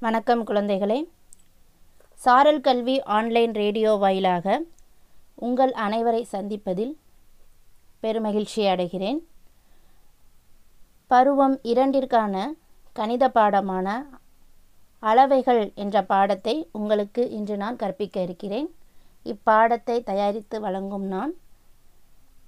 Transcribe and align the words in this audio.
வணக்கம் 0.00 0.46
குழந்தைகளே. 0.46 1.08
சாரல் 2.14 2.60
கல்வி 2.60 3.02
ஆன்லைன் 3.02 3.52
ரேடியோ 3.52 3.92
வாயிலாக 3.92 4.62
உங்கள் 5.34 5.72
அனைவரை 5.72 6.22
சந்திப்பதில் 6.32 6.92
பெருமகிழ்ச்சி 8.02 8.62
அடைகிறேன். 8.72 9.18
பருவம் 11.06 11.60
இரண்டிற்கான 11.62 12.52
கணித 12.92 13.28
பாடமான 13.28 14.06
அளவைகள் 15.00 15.74
என்ற 15.74 16.02
பாடத்தை 16.02 16.68
உங்களுக்கு 16.72 17.30
இன்று 17.30 17.56
நான் 17.56 17.76
கற்பிக்க 17.76 18.20
இருக்கிறேன். 18.20 18.74
இப்பாடத்தை 19.24 20.02
தயாரித்து 20.02 20.60
வழங்கும் 20.60 21.04
நான் 21.04 21.34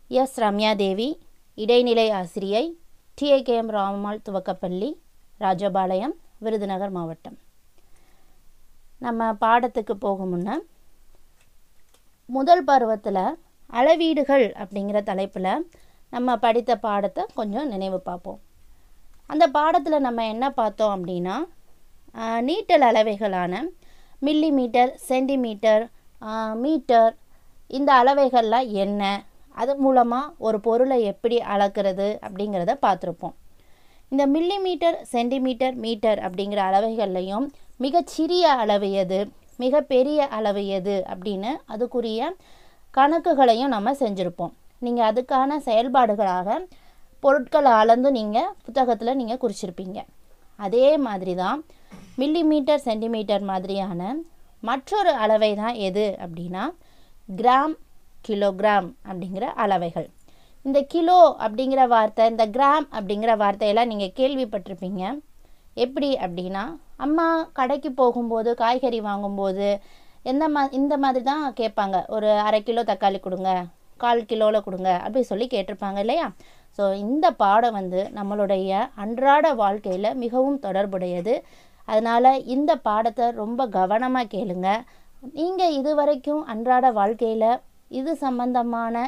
எஸ். 0.09 0.41
ரம்யா 0.41 0.77
தேவி 0.77 1.21
இடைநிலை 1.55 2.11
ஆசிரியை 2.11 2.79
டிஏகேஎம் 3.21 3.75
ராமம்மாள் 3.79 4.25
துவக்கப்பள்ளி 4.30 4.99
ராஜபாளையம் 5.41 6.17
விருதுநகர் 6.45 6.96
மாவட்டம். 6.96 7.36
நம்ம 9.07 9.31
பாடத்துக்கு 9.44 9.94
போகும் 10.07 10.36
முதல் 12.36 12.64
பருவத்தில் 12.71 13.25
அளவீடுகள் 13.71 14.46
அப்படிங்கிற 14.63 14.99
தலைப்பில் 15.11 15.53
நம்ம 16.14 16.36
படித்த 16.44 16.72
பாடத்தை 16.86 17.22
கொஞ்சம் 17.39 17.71
நினைவு 17.72 17.99
பார்ப்போம். 18.08 18.40
அந்த 19.32 19.44
பாடத்தில் 19.57 20.04
நம்ம 20.07 20.21
என்ன 20.35 20.46
பார்த்தோம் 20.58 20.93
அப்படின்னா 20.96 21.36
நீட்டல் 22.49 22.85
அளவைகளான 22.91 23.55
மில்லி 24.27 24.50
மீட்டர் 24.58 24.93
சென்டிமீட்டர் 25.08 25.82
மீட்டர் 26.63 27.11
இந்த 27.79 27.91
அளவைகள்லாம் 28.00 28.68
என்ன 28.85 29.02
அது 29.63 29.72
மூலமாக 29.85 30.32
ஒரு 30.46 30.58
பொருளை 30.66 30.99
எப்படி 31.13 31.36
அளக்கிறது 31.55 32.08
அப்படிங்கிறத 32.27 32.75
பார்த்துருப்போம். 32.86 33.36
இந்த 34.12 34.25
மில்லி 34.34 34.56
மீட்டர் 34.67 34.97
சென்டிமீட்டர் 35.12 35.75
மீட்டர் 35.84 36.20
அப்படிங்கிற 36.27 36.61
அளவைகள்லையும் 36.69 37.47
மிகச்சிறிய 37.84 38.44
அளவு 38.62 38.89
எது 39.03 39.19
மிக 39.62 39.80
பெரிய 39.92 40.28
அளவு 40.36 40.62
எது 40.78 40.94
அப்படின்னு 41.12 41.50
அதுக்குரிய 41.72 42.30
கணக்குகளையும் 42.94 43.74
நம்ம 43.74 43.92
செஞ்சுருப்போம். 44.02 44.52
நீங்கள் 44.84 45.08
அதுக்கான 45.10 45.58
செயல்பாடுகளாக 45.68 46.56
பொருட்களை 47.22 47.72
அளந்து 47.80 48.10
நீங்கள் 48.18 48.52
புத்தகத்தில் 48.66 49.18
நீங்கள் 49.20 49.41
குறிச்சிருப்பீங்க. 49.42 49.98
அதே 50.58 50.88
மாதிரி 51.06 51.34
தான் 51.42 51.61
மில்லி 52.20 52.42
மீட்டர் 52.52 52.84
சென்டிமீட்டர் 52.88 53.44
மாதிரியான 53.50 54.02
மற்றொரு 54.62 55.12
அளவை 55.24 55.52
தான் 55.62 55.77
எது 55.88 56.06
அப்படின்னா 56.24 56.64
கிராம் 57.28 57.74
கிலோகிராம் 58.28 58.88
அப்படிங்கிற 59.11 59.46
அளவைகள். 59.64 60.08
இந்த 60.69 60.80
கிலோ 60.94 61.20
அப்படிங்கிற 61.44 61.83
வார்த்தை 61.94 62.24
இந்த 62.33 62.44
கிராம் 62.55 62.86
அப்படிங்கிற 62.98 63.33
வார்த்தையெல்லாம் 63.42 63.91
நீங்கள் 63.92 64.14
கேள்விப்பட்டிருப்பீங்க. 64.19 65.02
எப்படி 65.84 66.08
அப்படின்னா 66.24 66.62
அம்மா 67.05 67.27
கடைக்கு 67.58 67.91
போகும்போது 68.00 68.50
காய்கறி 68.62 68.98
வாங்கும்போது 69.06 69.69
எந்த 70.30 70.44
மா 70.55 70.62
இந்த 70.78 70.94
மாதிரி 71.02 71.24
தான் 71.28 71.44
கேட்பாங்க. 71.61 71.96
ஒரு 72.14 72.28
அரை 72.46 72.61
கிலோ 72.69 72.83
தக்காளி 72.91 73.19
கொடுங்க 73.27 73.50
கால் 74.02 74.22
கிலோவில் 74.30 74.64
கொடுங்க 74.66 74.91
அப்படி 75.05 75.22
சொல்லி 75.30 75.46
கேட்டிருப்பாங்க 75.52 76.00
இல்லையா? 76.05 76.27
ஸோ 76.78 76.84
இந்த 77.05 77.27
பாடம் 77.42 77.77
வந்து 77.78 78.00
நம்மளுடைய 78.19 78.80
அன்றாட 79.05 79.46
வாழ்க்கையில் 79.62 80.11
மிகவும் 80.24 80.58
தொடர்புடையது. 80.66 81.34
அதனால் 81.89 82.30
இந்த 82.56 82.72
பாடத்தை 82.89 83.28
ரொம்ப 83.42 83.69
கவனமாக 83.78 84.30
கேளுங்க. 84.34 84.69
நீங்கள் 85.39 85.77
இது 85.78 85.92
வரைக்கும் 86.00 86.42
அன்றாட 86.55 86.91
வாழ்க்கையில் 87.00 87.50
இது 88.00 88.12
சம்பந்தமான 88.27 89.06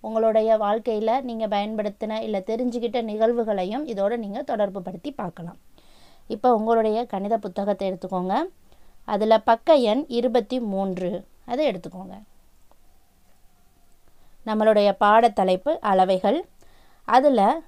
உங்களுடைய 0.00 0.56
வாழ்க்கையில் 0.56 1.24
நீங்கள் 1.28 1.52
பயன்படுத்தின 1.54 2.18
இல்லை 2.26 2.40
தெரிஞ்சுக்கிட்ட 2.50 2.98
நிகழ்வுகளையும் 3.10 3.84
இதோட 3.92 4.16
நீங்கள் 4.16 4.48
தொடர்பு 4.50 4.82
படுத்தி 4.82 5.10
பார்க்கலாம். 5.12 5.58
இப்போ 6.26 6.48
உங்களுடைய 6.54 7.06
கணித 7.06 7.34
புத்தகத்தை 7.38 7.84
எடுத்துக்கோங்க. 7.90 8.34
அதில் 9.04 9.44
பக்க 9.44 9.74
எண் 9.74 10.04
இருபத்தி 10.18 10.60
மூன்று. 10.72 11.10
அதை 11.44 11.62
எடுத்துக்கோங்க. 11.70 12.16
நம்மளுடைய 14.46 14.88
பாடத்தலைப்பு 15.04 15.72
அளவைகள். 15.90 16.38
அதில் 17.04 17.62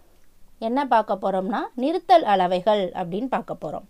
என்ன 0.59 0.81
பார்க்க 0.85 1.13
போகிறோம்னா 1.15 1.61
நிறுத்தல் 1.75 2.25
அளவைகள் 2.33 2.83
அப்படின்னு 3.01 3.29
பார்க்க 3.37 3.55
போகிறோம் 3.55 3.87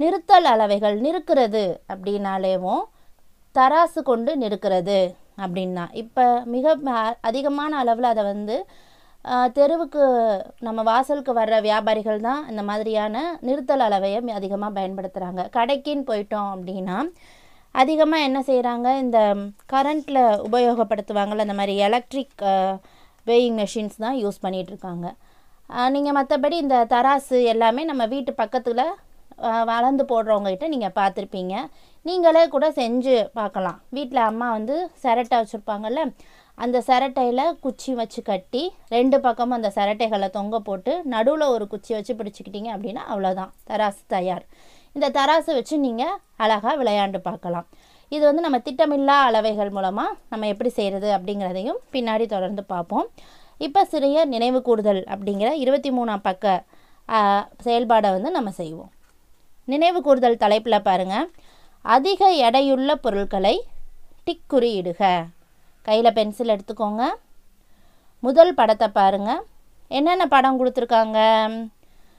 நிறுத்தல் 0.00 0.44
அளவைகள் 0.44 0.96
நிறுக்கிறது 1.06 1.64
அப்படின்னாலேவும் 1.92 2.82
தராசு 3.54 4.00
கொண்டு 4.02 4.32
நிறுக்கிறது 4.42 4.98
அப்படின்னா. 5.38 5.88
இப்போ 5.92 6.24
மிக 6.46 6.76
ம- 6.82 7.16
அதிகமான 7.20 7.76
அளவில் 7.76 8.04
அதை 8.04 8.22
வந்து 8.24 8.56
தெருவுக்கு 9.52 10.02
நம்ம 10.58 10.82
வாசலுக்கு 10.82 11.32
வர்ற 11.34 11.60
வியாபாரிகள் 11.60 12.20
தான் 12.20 12.48
இந்த 12.48 12.62
மாதிரியான 12.62 13.16
நிறுத்தல் 13.40 13.80
அளவையை 13.80 14.34
அதிகமாக 14.34 14.80
பயன்படுத்துகிறாங்க 14.80 15.48
கடைக்குன்னு 15.56 16.04
போயிட்டோம் 16.06 16.50
அப்படின்னா 16.54 16.96
அதிகமாக 17.74 18.22
என்ன 18.22 18.40
செய்கிறாங்க 18.40 18.98
இந்த 18.98 19.18
கரண்ட்டில் 19.72 20.22
உபயோகப்படுத்துவாங்கள்ல 20.42 21.38
அந்த 21.40 21.54
மாதிரி 21.54 21.76
எலக்ட்ரிக் 21.76 22.40
வேயிங் 23.26 23.58
மெஷின்ஸ் 23.60 23.96
தான் 23.96 24.16
யூஸ் 24.24 24.42
பண்ணிகிட்ருக்காங்க 24.42 25.06
நீங்கள் 25.90 26.16
மற்றபடி 26.16 26.52
இந்த 26.52 26.84
தராசு 26.84 27.44
எல்லாமே 27.44 27.84
நம்ம 27.84 28.06
வீட்டு 28.06 28.34
பக்கத்தில் 28.34 28.82
வளர்ந்து 29.64 30.04
போடுறவங்ககிட்ட 30.04 30.68
நீங்கள் 30.68 30.96
பார்த்துருப்பீங்க. 30.96 31.54
நீங்களே 32.08 32.42
கூட 32.52 32.66
செஞ்சு 32.78 33.14
பார்க்கலாம். 33.38 33.78
வீட்டில் 33.96 34.20
அம்மா 34.28 34.46
வந்து 34.56 34.76
சிரட்டை 35.02 35.36
வச்சுருப்பாங்கல்ல 35.40 36.02
அந்த 36.64 36.78
சிரட்டையில் 36.86 37.42
குச்சி 37.64 37.90
வச்சு 37.98 38.20
கட்டி 38.28 38.62
ரெண்டு 38.94 39.16
பக்கமும் 39.26 39.56
அந்த 39.56 39.68
சிரட்டைகளை 39.76 40.28
தொங்க 40.38 40.56
போட்டு 40.68 40.92
நடுவில் 41.14 41.52
ஒரு 41.54 41.64
குச்சி 41.72 41.92
வச்சு 41.96 42.12
பிடிச்சிக்கிட்டீங்க 42.18 42.70
அப்படின்னா 42.74 43.02
அவ்வளோதான் 43.12 43.52
தராசு 43.70 44.02
தயார். 44.14 44.44
இந்த 44.96 45.10
தராசு 45.16 45.50
வச்சு 45.58 45.74
நீங்கள் 45.86 46.16
அழகாக 46.44 46.74
விளையாண்டு 46.80 47.20
பார்க்கலாம். 47.28 47.66
இது 48.12 48.22
வந்து 48.28 48.44
நம்ம 48.46 48.58
திட்டமில்லா 48.66 49.16
அளவைகள் 49.28 49.74
மூலமாக 49.76 50.16
நம்ம 50.32 50.48
எப்படி 50.52 50.70
செய்கிறது 50.78 51.08
அப்படிங்கிறதையும் 51.16 51.80
பின்னாடி 51.94 52.24
தொடர்ந்து 52.34 52.64
பார்ப்போம். 52.72 53.06
இப்போ 53.66 53.80
சிறிய 53.92 54.24
நினைவு 54.34 54.60
கூடுதல் 54.68 55.02
அப்படிங்கிற 55.14 55.50
இருபத்தி 55.64 55.92
மூணாம் 55.98 56.26
பக்க 56.28 56.64
செயல்பாடை 57.66 58.10
வந்து 58.16 58.30
நம்ம 58.38 58.50
செய்வோம். 58.62 58.90
நினைவு 59.72 59.98
கூறுதல் 60.06 60.42
தலைப்பில் 60.44 60.86
பாருங்கள் 60.88 61.26
அதிக 61.82 62.50
எடையுள்ள 62.50 62.94
பொருட்களை 62.94 63.64
டிக் 64.24 64.52
குறியிடுக. 64.52 65.26
கையில் 65.82 66.12
பென்சில் 66.12 66.48
எடுத்துக்கோங்க. 66.48 67.08
முதல் 68.20 68.54
படத்தை 68.54 68.88
பாருங்கள் 68.88 69.42
என்னென்ன 69.88 70.26
படம் 70.26 70.64
கொடுத்துருக்காங்க? 70.64 71.18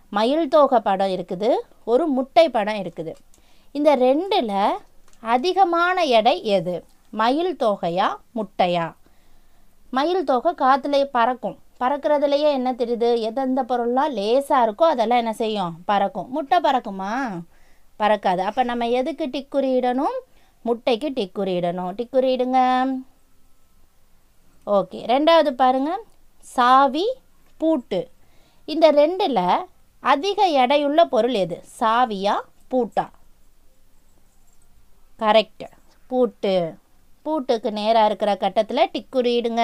மயில் 0.10 0.48
தோகை 0.48 0.80
படம் 0.80 1.08
இருக்குது. 1.08 1.56
ஒரு 1.84 2.08
முட்டை 2.08 2.50
படம் 2.50 2.76
இருக்குது. 2.76 3.14
இந்த 3.72 3.96
ரெண்டில் 3.96 4.72
அதிகமான 5.20 6.04
எடை 6.04 6.44
எது? 6.44 6.84
மயில் 7.12 7.56
தோகையா? 7.56 8.16
முட்டையா? 8.36 8.94
மயில் 9.92 10.24
தோகை 10.24 10.54
காற்றுல 10.54 11.04
பறக்கும். 11.04 11.58
பறக்கிறதுலையே 11.80 12.52
என்ன 12.52 12.72
தெரியுது? 12.72 13.20
எந்தெந்த 13.20 13.64
பொருள்லாம் 13.64 14.12
லேசாக 14.12 14.72
இருக்கோ 14.72 14.84
அதெல்லாம் 14.84 15.18
என்ன 15.18 15.34
செய்யும்? 15.34 15.78
பறக்கும். 15.86 16.30
முட்டை 16.30 16.60
பறக்குமா? 16.60 17.42
பறக்காது. 18.02 18.42
அப்போ 18.50 18.64
நம்ம 18.70 18.90
எதுக்கு 19.00 19.26
டிக் 19.36 19.54
குறியிடணும் 19.56 20.18
முட்டைக்கு 20.68 21.10
டிக் 21.18 21.38
குறியிடணும் 21.40 21.92
டிக் 22.00 22.14
குறியிடுங்க 22.14 22.60
ஓகே. 24.78 25.00
ரெண்டாவது 25.14 25.52
பாருங்க. 25.62 25.92
சாவி 26.56 27.06
பூட்டு. 27.62 28.02
இந்த 28.74 28.86
ரெண்டில் 29.00 29.44
அதிக 30.14 30.40
எடையுள்ள 30.62 31.02
பொருள் 31.14 31.36
எது? 31.44 31.58
சாவியா 31.80 32.36
பூட்டா? 32.72 33.06
கரெக்ட். 35.20 35.66
பூட்டு. 36.12 36.54
பூட்டுக்கு 37.26 37.70
நேராக 37.72 38.10
இருக்கிற 38.10 38.32
கட்டத்தில் 38.44 38.90
டிக் 38.92 39.16
குறியிடுங்க 39.16 39.64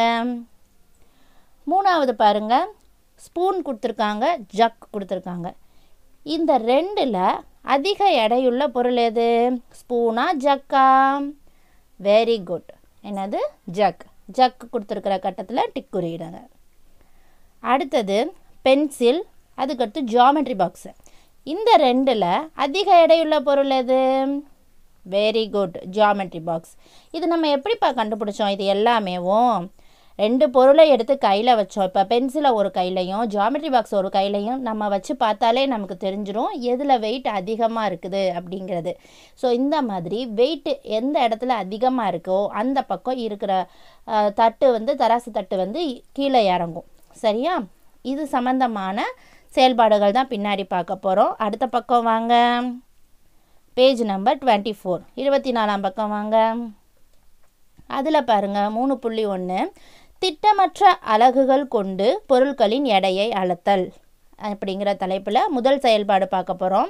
மூணாவது 1.72 2.14
பாருங்க. 2.24 2.56
ஸ்பூன் 3.26 3.58
கொடுத்துருக்காங்க 3.66 4.26
ஜக் 4.60 4.88
கொடுத்துருக்காங்க. 4.94 5.48
இந்த 6.36 6.52
ரெண்டில் 6.72 7.22
அதிக 7.74 8.02
எடையுள்ள 8.26 8.64
பொருள் 8.76 9.00
எது? 9.08 9.28
ஸ்பூனா 9.80 10.26
ஜக்கா? 10.44 10.86
வெரி 12.04 12.44
குட் 12.44 12.70
என்னது? 13.04 13.40
ஜக். 13.80 14.04
ஜக் 14.38 14.68
கொடுத்துருக்கிற 14.72 15.16
கட்டத்தில் 15.20 15.70
டிக் 15.74 15.94
குறியிடுங்க. 15.96 16.40
அடுத்தது 17.72 18.18
பென்சில் 18.66 19.22
அதுக்கடுத்து 19.58 20.00
ஜாமெட்ரி 20.14 20.56
பாக்ஸு 20.62 20.92
இந்த 21.54 21.72
ரெண்டில் 21.84 22.30
அதிக 22.66 23.06
எடையுள்ள 23.06 23.36
பொருள் 23.50 23.74
எது? 23.82 24.00
வெரி 25.16 25.46
குட் 25.50 25.78
ஜாமெட்ரி 25.98 26.42
பாக்ஸ் 26.50 26.74
இது 27.12 27.28
நம்ம 27.28 27.50
எப்படிப்பா 27.58 27.90
கண்டுபிடிச்சோம்? 27.90 28.54
இது 28.56 28.66
எல்லாமேவும் 28.74 29.68
ரெண்டு 30.24 30.46
பொருளை 30.56 30.86
எடுத்து 30.94 31.16
கையில் 31.26 31.52
வச்சோம். 31.60 31.88
இப்போ 31.90 32.04
பென்சிலை 32.12 32.50
ஒரு 32.60 32.70
கையிலையும் 32.78 33.24
ஜாமெட்ரி 33.34 33.70
பாக்ஸ் 33.76 33.96
ஒரு 34.00 34.10
கையிலையும் 34.16 34.62
நம்ம 34.68 34.88
வச்சு 34.94 35.14
பார்த்தாலே 35.24 35.64
நமக்கு 35.74 35.96
தெரிஞ்சிடும் 36.06 36.54
எதில் 36.72 37.02
வெயிட் 37.06 37.30
அதிகமாக 37.40 37.90
இருக்குது 37.92 38.24
அப்படிங்கிறது. 38.40 38.94
ஸோ 39.42 39.50
இந்த 39.62 39.76
மாதிரி 39.90 40.20
வெயிட் 40.40 40.72
எந்த 41.00 41.16
இடத்துல 41.28 41.58
அதிகமாக 41.64 42.12
இருக்கோ 42.14 42.40
அந்த 42.62 42.82
பக்கம் 42.92 43.22
இருக்கிற 43.28 43.52
தட்டு 44.40 44.70
வந்து 44.78 44.94
தராசு 45.04 45.32
தட்டு 45.38 45.58
வந்து 45.64 45.84
கீழே 46.18 46.42
இறங்கும். 46.56 46.88
சரியா? 47.24 47.56
இது 48.14 48.26
சம்மந்தமான 48.36 49.06
செயல்பாடுகள் 49.56 50.18
தான் 50.18 50.32
பின்னாடி 50.34 50.64
பார்க்க 50.74 51.06
போகிறோம் 51.06 51.36
அடுத்த 51.46 51.66
பக்கம் 51.76 52.10
வாங்க. 52.12 52.34
பேஜ் 53.78 54.04
நம்பர் 54.12 54.42
டுவெண்ட்டி 54.42 54.74
ஃபோர் 54.80 55.02
இருபத்தி 55.22 55.52
நாலாம் 55.58 55.86
பக்கம் 55.86 56.14
வாங்க. 56.18 56.38
அதில் 57.98 58.28
பாருங்கள் 58.30 58.74
மூணு 58.78 58.94
புள்ளி 59.04 59.24
ஒன்று 59.34 59.60
திட்டமற்ற 60.22 60.92
அலகுகள் 61.14 61.66
கொண்டு 61.68 62.08
பொருட்களின் 62.30 62.86
எடையை 62.98 63.28
அளத்தல் 63.42 63.86
அப்படிங்கிற 64.40 64.90
தலைப்பில் 64.98 65.40
முதல் 65.48 65.80
செயல்பாடு 65.80 66.26
பார்க்க 66.28 66.54
போகிறோம் 66.54 66.90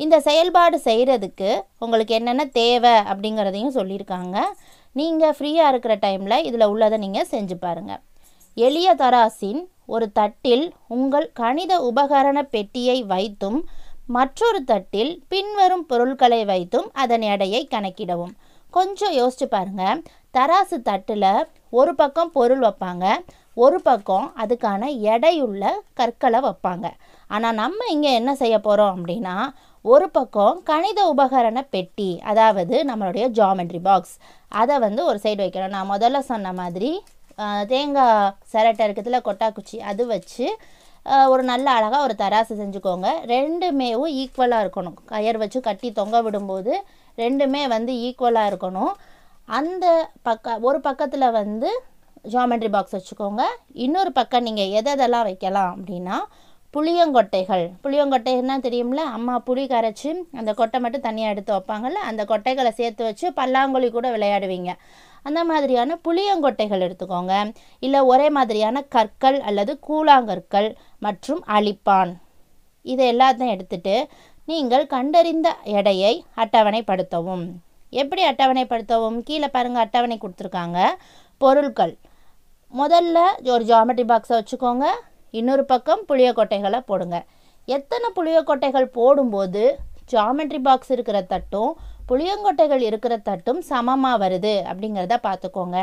இந்த 0.00 0.16
செயல்பாடு 0.20 0.76
செய்கிறதுக்கு 0.84 1.50
உங்களுக்கு 1.78 2.14
என்னென்ன 2.14 2.44
தேவை 2.60 2.94
அப்படிங்கிறதையும் 3.10 3.76
சொல்லியிருக்காங்க. 3.78 4.36
நீங்கள் 4.92 5.34
ஃப்ரீயாக 5.38 5.70
இருக்கிற 5.72 5.94
டைமில் 6.04 6.44
இதில் 6.48 6.70
உள்ளதை 6.72 6.98
நீங்கள் 6.98 7.30
செஞ்சு 7.30 7.56
பாருங்கள் 7.60 8.02
எளிய 8.56 8.94
தராசின் 8.94 9.60
ஒரு 9.86 10.06
தட்டில் 10.12 10.64
உங்கள் 10.96 11.28
கணித 11.32 11.72
உபகரண 11.90 12.38
பெட்டியை 12.54 12.98
வைத்தும் 13.12 13.58
மற்றொரு 14.16 14.60
தட்டில் 14.64 15.12
பின்வரும் 15.28 15.86
பொருட்களை 15.86 16.44
வைத்தும் 16.44 16.88
அதன் 16.92 17.24
எடையை 17.32 17.62
கணக்கிடவும். 17.70 18.34
கொஞ்சம் 18.72 19.14
யோசிச்சு 19.18 19.46
பாருங்கள் 19.48 20.00
தராசு 20.38 20.78
தட்டில் 20.88 21.30
ஒரு 21.78 21.92
பக்கம் 22.00 22.34
பொருள் 22.38 22.64
வைப்பாங்க 22.66 23.06
ஒரு 23.64 23.78
பக்கம் 23.86 24.26
அதுக்கான 24.42 24.88
எடையுள்ள 25.12 25.64
கற்களை 25.98 26.40
வைப்பாங்க. 26.44 26.86
ஆனால் 27.34 27.56
நம்ம 27.62 27.86
இங்கே 27.94 28.10
என்ன 28.18 28.32
செய்ய 28.42 28.56
போகிறோம் 28.66 28.92
அப்படின்னா 28.96 29.36
ஒரு 29.84 30.06
பக்கம் 30.16 30.56
கணித 30.70 31.00
உபகரண 31.12 31.58
பெட்டி 31.74 32.10
அதாவது 32.30 32.76
நம்மளுடைய 32.90 33.24
ஜாமெட்ரி 33.38 33.80
பாக்ஸ் 33.88 34.14
அதை 34.60 34.76
வந்து 34.86 35.00
ஒரு 35.10 35.18
சைடு 35.24 35.40
வைக்கணும். 35.44 35.74
நான் 35.76 35.92
முதல்ல 35.94 36.20
சொன்ன 36.30 36.52
மாதிரி 36.60 36.90
தேங்காய் 37.72 38.30
சிரட்டை 38.52 38.84
இருக்கிறதுல 38.86 39.20
கொட்டாக்குச்சி 39.26 39.76
அது 39.90 40.04
வச்சு 40.14 40.46
ஒரு 41.32 41.42
நல்ல 41.50 41.66
அழகாக 41.78 42.06
ஒரு 42.06 42.14
தராசு 42.22 42.54
செஞ்சுக்கோங்க. 42.62 43.08
ரெண்டுமேவும் 43.34 44.14
ஈக்குவலாக 44.22 44.64
இருக்கணும். 44.64 44.96
கயர் 45.12 45.42
வச்சு 45.42 45.58
கட்டி 45.68 45.88
தொங்க 46.00 46.16
விடும்போது 46.26 46.72
ரெண்டுமே 47.24 47.62
வந்து 47.76 47.92
ஈக்குவலாக 48.08 48.50
இருக்கணும். 48.52 48.92
அந்த 49.56 49.86
பக்க 50.26 50.58
ஒரு 50.68 50.78
பக்கத்தில் 50.86 51.34
வந்து 51.38 51.68
ஜாமெட்ரி 52.32 52.68
பாக்ஸ் 52.74 52.96
வச்சுக்கோங்க. 52.96 53.42
இன்னொரு 53.84 54.10
பக்கம் 54.12 54.46
நீங்கள் 54.46 54.72
எதெல்லாம் 54.78 55.26
வைக்கலாம் 55.28 55.72
அப்படின்னா 55.76 56.16
புளியங்கொட்டைகள். 56.74 57.64
புளியங்கொட்டைன்னா 57.84 58.56
தெரியும்ல 58.66 59.02
அம்மா 59.16 59.34
புளி 59.46 59.64
கரைச்சி 59.72 60.10
அந்த 60.40 60.50
கொட்டை 60.54 60.78
மட்டும் 60.84 61.04
தனியாக 61.06 61.32
எடுத்து 61.34 61.52
வைப்பாங்கல்ல 61.54 62.00
அந்த 62.10 62.24
கொட்டைகளை 62.30 62.72
சேர்த்து 62.80 63.04
வச்சு 63.04 63.26
பல்லாங்குழி 63.38 63.88
கூட 63.90 64.08
விளையாடுவீங்க. 64.16 64.72
அந்த 65.22 65.40
மாதிரியான 65.44 65.98
புளியங்கொட்டைகள் 66.06 66.84
எடுத்துக்கோங்க. 66.86 67.34
இல்லை 67.86 68.00
ஒரே 68.00 68.26
மாதிரியான 68.38 68.82
கற்கள் 68.96 69.38
அல்லது 69.40 69.74
கூழாங்கற்கள் 69.88 70.68
மற்றும் 71.06 71.42
அழிப்பான் 71.56 72.12
இது 72.82 73.04
எல்லாத்தையும் 73.12 73.54
எடுத்துட்டு 73.54 73.96
நீங்கள் 74.46 74.86
கண்டறிந்த 74.86 75.48
எடையை 75.78 76.12
அட்டவணைப்படுத்தவும். 76.36 77.46
எப்படி 77.90 78.22
அட்டவணைப்படுத்தவும்? 78.30 79.18
கீழே 79.22 79.48
பாருங்கள் 79.48 79.84
அட்டவணை 79.84 80.18
கொடுத்துருக்காங்க. 80.20 80.78
பொருட்கள் 81.38 81.94
முதல்ல 82.74 83.18
ஒரு 83.54 83.64
ஜாமெட்ரி 83.64 84.06
பாக்ஸை 84.10 84.34
வச்சுக்கோங்க. 84.38 84.86
இன்னொரு 85.30 85.64
பக்கம் 85.64 86.02
புளியக்கொட்டைகளை 86.08 86.80
போடுங்க. 86.90 87.18
எத்தனை 87.64 88.08
புளியக்கொட்டைகள் 88.16 88.88
போடும்போது 88.98 89.62
ஜாமெட்ரி 90.12 90.60
பாக்ஸ் 90.66 90.90
இருக்கிற 90.90 91.18
தட்டும் 91.22 91.72
புளியங்கொட்டைகள் 92.10 92.82
இருக்கிற 92.88 93.14
தட்டும் 93.16 93.60
சமமாக 93.60 94.20
வருது 94.22 94.52
அப்படிங்கிறத 94.70 95.16
பார்த்துக்கோங்க. 95.26 95.78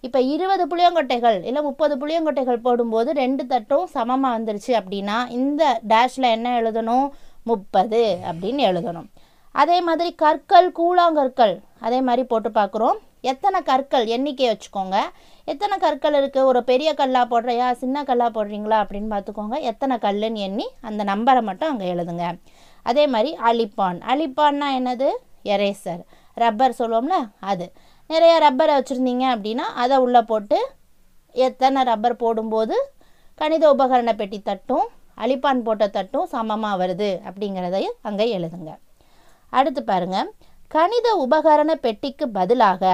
இப்போ 0.00 0.20
இருபது 0.20 0.64
புளியங்கொட்டைகள் 0.72 1.44
இல்லை 1.44 1.62
முப்பது 1.62 1.94
புளியங்கொட்டைகள் 2.00 2.64
போடும்போது 2.66 3.12
ரெண்டு 3.12 3.46
தட்டும் 3.46 3.86
சமமாக 3.86 4.36
வந்துருச்சு 4.38 4.72
அப்படின்னா 4.80 5.30
இந்த 5.30 5.80
டேஷில் 5.88 6.32
என்ன 6.36 6.60
எழுதணும்? 6.60 7.08
முப்பது 7.44 8.18
அப்படின்னு 8.30 8.62
எழுதணும். 8.70 9.08
அதே 9.54 9.78
மாதிரி 9.86 10.10
கற்கள் 10.22 10.68
கூழாங்கற்கள் 10.78 11.54
அதே 11.86 11.98
மாதிரி 12.06 12.22
போட்டு 12.32 12.50
பார்க்குறோம். 12.58 12.98
எத்தனை 13.30 13.58
கற்கள் 13.70 14.06
எண்ணிக்கை 14.14 14.46
வச்சுக்கோங்க. 14.50 14.96
எத்தனை 15.52 15.76
கற்கள் 15.78 16.16
இருக்குது 16.20 16.48
ஒரு 16.50 16.60
பெரிய 16.70 16.90
கல்லாக 17.00 17.26
போடுறியா? 17.32 17.66
சின்ன 17.82 18.02
கல்லாக 18.08 18.30
போடுறீங்களா? 18.36 18.78
அப்படின்னு 18.82 19.08
பார்த்துக்கோங்க. 19.14 19.56
எத்தனை 19.70 19.96
கல்லுன்னு 20.04 20.44
எண்ணி 20.46 20.66
அந்த 20.88 21.04
நம்பரை 21.12 21.42
மட்டும் 21.48 21.70
அங்கே 21.72 21.88
எழுதுங்க. 21.94 22.26
அதே 22.86 23.04
மாதிரி 23.06 23.30
அழிப்பான் 23.48 23.98
அழிப்பான்னா 24.12 24.68
என்னது? 24.78 25.08
எரேசர். 25.54 26.02
ரப்பர் 26.36 26.78
சொல்லுவோம்ல 26.80 27.16
அது. 27.52 27.66
நிறைய 28.10 28.34
ரப்பரை 28.46 28.74
வச்சுருந்தீங்க 28.76 29.26
அப்படின்னா 29.34 29.66
அதை 29.82 29.96
உள்ளே 30.04 30.22
போட்டு 30.30 30.58
எத்தனை 31.34 31.82
ரப்பர் 31.90 32.20
போடும்போது 32.22 32.76
கணித 33.38 33.64
உபகரண 33.74 34.12
பெட்டி 34.14 34.38
தட்டும் 34.42 34.86
அழிப்பான் 35.18 35.66
போட்ட 35.66 35.84
தட்டும் 35.88 36.30
சமமாக 36.34 36.80
வருது 36.82 37.10
அப்படிங்கிறதையும் 37.28 37.98
அங்கே 38.08 38.26
எழுதுங்க. 38.36 38.70
அடுத்து 39.58 39.82
பாருங்க. 39.90 40.18
கணித 40.74 41.08
உபகரண 41.24 41.70
பெட்டிக்கு 41.84 42.26
பதிலாக 42.38 42.92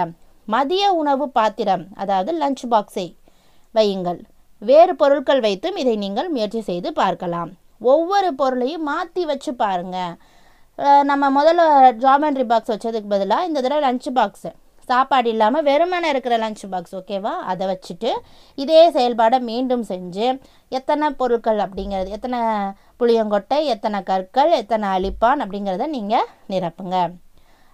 மதிய 0.49 0.85
உணவு 1.01 1.25
பாத்திரம் 1.39 1.85
அதாவது 2.03 2.33
லஞ்ச் 2.43 2.65
பாக்ஸை 2.73 3.07
வையுங்கள். 3.75 4.21
வேறு 4.63 4.93
பொருட்கள் 5.01 5.45
வைத்தும் 5.47 5.81
இதை 5.83 5.95
நீங்கள் 6.05 6.33
முயற்சி 6.35 6.61
செய்து 6.71 6.91
பார்க்கலாம். 7.03 7.51
ஒவ்வொரு 7.93 8.29
பொருளையும் 8.41 8.87
மாற்றி 8.91 9.23
வச்சு 9.31 9.51
பாருங்கள் 9.65 10.15
நம்ம 11.11 11.25
முதல்ல 11.37 11.63
ஜாமெண்ட்ரி 12.05 12.45
பாக்ஸ் 12.53 12.73
வச்சதுக்கு 12.73 13.13
பதிலாக 13.13 13.49
இந்த 13.49 13.59
தடவை 13.65 13.83
லஞ்ச் 13.85 14.09
பாக்ஸு 14.19 14.51
சாப்பாடு 14.89 15.29
இல்லாமல் 15.35 15.65
வெறுமனை 15.69 16.09
இருக்கிற 16.13 16.35
லஞ்ச் 16.43 16.65
பாக்ஸ் 16.73 16.95
ஓகேவா 16.99 17.33
அதை 17.51 17.65
வச்சுட்டு 17.71 18.11
இதே 18.59 18.83
செயல்பாடை 18.97 19.39
மீண்டும் 19.51 19.85
செஞ்சு 19.93 20.27
எத்தனை 20.79 21.07
பொருட்கள் 21.21 21.61
அப்படிங்கிறது 21.65 22.15
எத்தனை 22.17 22.41
புளியங்கொட்டை 23.01 23.59
எத்தனை 23.65 24.03
கற்கள் 24.03 24.51
எத்தனை 24.51 24.89
அழிப்பான் 24.89 25.43
அப்படிங்கிறத 25.45 25.87
நீங்கள் 25.87 26.29
நிரப்புங்க. 26.49 26.97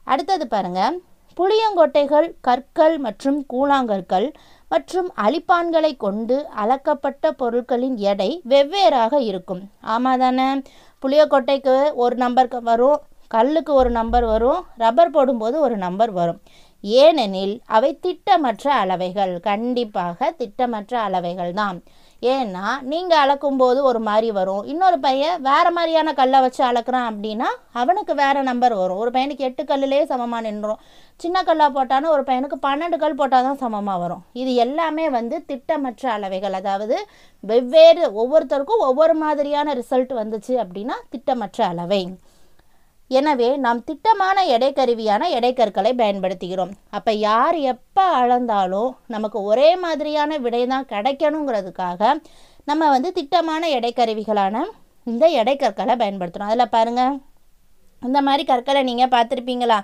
அடுத்தது 0.04 0.46
பாருங்க. 0.48 0.92
புளியங்கொட்டைகள் 1.36 2.26
கற்கள் 2.40 2.98
மற்றும் 2.98 3.46
கூழாங்கற்கள் 3.52 4.26
மற்றும் 4.68 5.12
அழிப்பான்களை 5.22 5.96
கொண்டு 5.96 6.36
அளக்கப்பட்ட 6.62 7.32
பொருட்களின் 7.32 7.96
எடை 7.96 8.42
வெவ்வேறாக 8.48 9.14
இருக்கும். 9.20 9.62
ஆமாம் 9.80 10.18
தானே? 10.18 10.62
புளியக்கொட்டைக்கு 11.02 11.76
ஒரு 11.94 12.16
நம்பர் 12.16 12.60
வரும் 12.62 13.00
கல்லுக்கு 13.28 13.72
ஒரு 13.72 13.90
நம்பர் 13.90 14.24
வரும் 14.24 14.64
ரப்பர் 14.76 15.10
போடும்போது 15.10 15.60
ஒரு 15.60 15.76
நம்பர் 15.76 16.10
வரும். 16.10 16.40
ஏனெனில் 16.80 17.60
அவை 17.66 17.98
திட்டமற்ற 18.02 18.64
அளவைகள் 18.82 19.40
கண்டிப்பாக 19.40 20.34
திட்டமற்ற 20.38 20.92
அளவைகள் 21.06 21.52
தான். 21.52 21.82
ஏன்னா 22.30 22.66
நீங்கள் 22.90 23.20
அளக்கும்போது 23.22 23.78
ஒரு 23.90 24.00
மாதிரி 24.08 24.28
வரும். 24.36 24.64
இன்னொரு 24.72 24.98
பையன் 25.06 25.40
வேறு 25.46 25.70
மாதிரியான 25.76 26.12
கல்லை 26.20 26.40
வச்சு 26.44 26.62
அளக்குறான் 26.68 27.08
அப்படின்னா 27.10 27.48
அவனுக்கு 27.80 28.12
வேறு 28.20 28.42
நம்பர் 28.48 28.74
வரும். 28.80 29.00
ஒரு 29.02 29.10
பையனுக்கு 29.16 29.46
எட்டு 29.48 29.62
கல்லுலேயே 29.70 30.04
சமமாக 30.12 30.46
நின்றோம். 30.46 30.82
சின்ன 31.24 31.42
கல்லாக 31.48 31.70
போட்டாலும் 31.76 32.12
ஒரு 32.14 32.22
பையனுக்கு 32.28 32.58
பன்னெண்டு 32.66 32.96
கல் 33.04 33.18
போட்டால் 33.20 33.46
தான் 33.48 33.60
சமமாக 33.64 34.02
வரும். 34.04 34.22
இது 34.42 34.52
எல்லாமே 34.66 35.06
வந்து 35.18 35.38
திட்டமற்ற 35.50 36.04
அளவைகள். 36.16 36.58
அதாவது 36.60 36.98
வெவ்வேறு 37.52 38.04
ஒவ்வொருத்தருக்கும் 38.22 38.84
ஒவ்வொரு 38.88 39.16
மாதிரியான 39.24 39.74
ரிசல்ட் 39.80 40.14
வந்துச்சு 40.22 40.54
அப்படின்னா 40.64 40.98
திட்டமற்ற 41.14 41.60
அளவை. 41.72 42.02
எனவே 43.18 43.48
நாம் 43.64 43.80
திட்டமான 43.88 44.44
எடைக்கருவியான 44.54 45.28
எடைக்கற்களை 45.38 45.90
பயன்படுத்துகிறோம். 46.00 46.72
அப்போ 46.96 47.12
யார் 47.28 47.56
எப்போ 47.72 48.04
அளந்தாலும் 48.20 48.90
நமக்கு 49.14 49.38
ஒரே 49.50 49.70
மாதிரியான 49.84 50.38
விடை 50.44 50.62
தான் 50.72 50.88
கிடைக்கணுங்கிறதுக்காக 50.92 52.12
நம்ம 52.70 52.88
வந்து 52.94 53.10
திட்டமான 53.18 53.68
எடைக்கருவிகளான 53.78 54.64
இந்த 55.06 55.24
எடைக்கற்களை 55.40 55.94
பயன்படுத்துகிறோம் 56.02 56.50
அதில் 56.50 56.74
பாருங்கள் 56.76 57.14
இந்த 58.02 58.18
மாதிரி 58.26 58.44
கற்களை 58.50 58.80
நீங்கள் 58.90 59.12
பார்த்துருப்பீங்களா? 59.14 59.78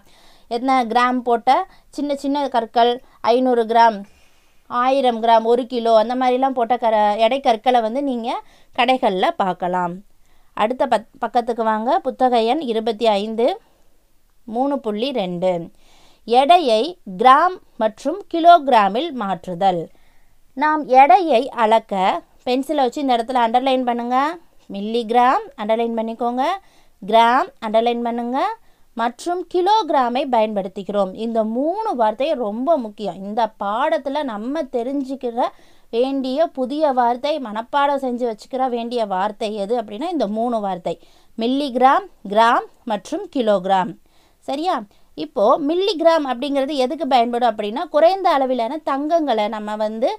என்ன 0.56 0.76
கிராம் 0.92 1.18
போட்ட 1.28 1.50
சின்ன 1.96 2.14
சின்ன 2.22 2.46
கற்கள் 2.54 2.92
ஐநூறு 3.32 3.64
கிராம் 3.72 3.98
ஆயிரம் 4.70 5.20
கிராம் 5.24 5.46
ஒரு 5.52 5.62
கிலோ 5.72 5.92
அந்த 6.02 6.14
மாதிரிலாம் 6.20 6.56
போட்ட 6.58 6.74
கர 6.84 6.96
எடை 7.26 7.40
கற்களை 7.40 7.80
வந்து 7.86 8.00
நீங்கள் 8.10 8.42
கடைகளில் 8.76 9.38
பார்க்கலாம். 9.42 9.94
அடுத்த 10.64 10.86
பத் 10.86 11.08
பக்கத்துக்கு 11.18 11.64
வாங்க. 11.70 11.98
புத்தக 12.06 12.40
எண் 12.52 12.62
இருபத்தி 12.72 13.06
ஐந்து 13.20 13.46
மூணு 14.56 14.74
புள்ளி 14.84 15.08
ரெண்டு. 15.20 15.52
எடையை 16.24 16.82
கிராம் 17.18 17.56
மற்றும் 17.82 18.18
கிலோகிராமில் 18.34 19.10
மாற்றுதல். 19.22 19.82
நாம் 20.62 20.82
எடையை 21.00 21.42
அளக்க 21.64 21.94
பென்சிலை 22.46 22.82
வச்சு 22.84 23.00
இந்த 23.00 23.16
இடத்துல 23.16 23.40
அண்டர்லைன் 23.46 23.84
பண்ணுங்கள் 23.90 24.32
மில்லிகிராம் 24.72 25.44
அண்டர்லைன் 25.62 25.96
பண்ணிக்கோங்க. 25.98 26.44
கிராம் 27.06 27.50
அண்டர்லைன் 27.66 28.02
பண்ணுங்கள் 28.06 28.52
மற்றும் 29.00 29.42
கிலோகிராமை 29.54 30.22
பயன்படுத்திக்கிறோம். 30.34 31.12
இந்த 31.26 31.38
மூணு 31.56 31.90
வார்த்தை 32.00 32.28
ரொம்ப 32.44 32.76
முக்கியம். 32.84 33.18
இந்த 33.26 33.42
பாடத்தில் 33.64 34.28
நம்ம 34.32 34.62
தெரிஞ்சுக்கிற 34.76 35.44
வேண்டிய 35.92 36.46
புதிய 36.58 36.92
வார்த்தை 36.98 37.34
மனப்பாடம் 37.46 38.02
செஞ்சு 38.04 38.24
வச்சுக்கிற 38.30 38.62
வேண்டிய 38.76 39.00
வார்த்தை 39.14 39.50
எது 39.64 39.74
அப்படின்னா 39.80 40.08
இந்த 40.14 40.26
மூணு 40.38 40.56
வார்த்தை. 40.66 40.94
மில்லிகிராம் 41.38 42.06
கிராம் 42.32 42.66
மற்றும் 42.92 43.24
கிலோகிராம் 43.34 43.92
சரியா? 44.48 44.74
இப்போது 45.24 45.62
மில்லிகிராம் 45.68 46.26
அப்படிங்கிறது 46.32 46.74
எதுக்கு 46.84 47.06
பயன்படும் 47.12 47.50
அப்படின்னா 47.50 47.82
குறைந்த 47.94 48.26
அளவிலான 48.36 48.78
தங்கங்களை 48.90 49.46
நம்ம 49.54 49.70
வந்து 49.84 50.10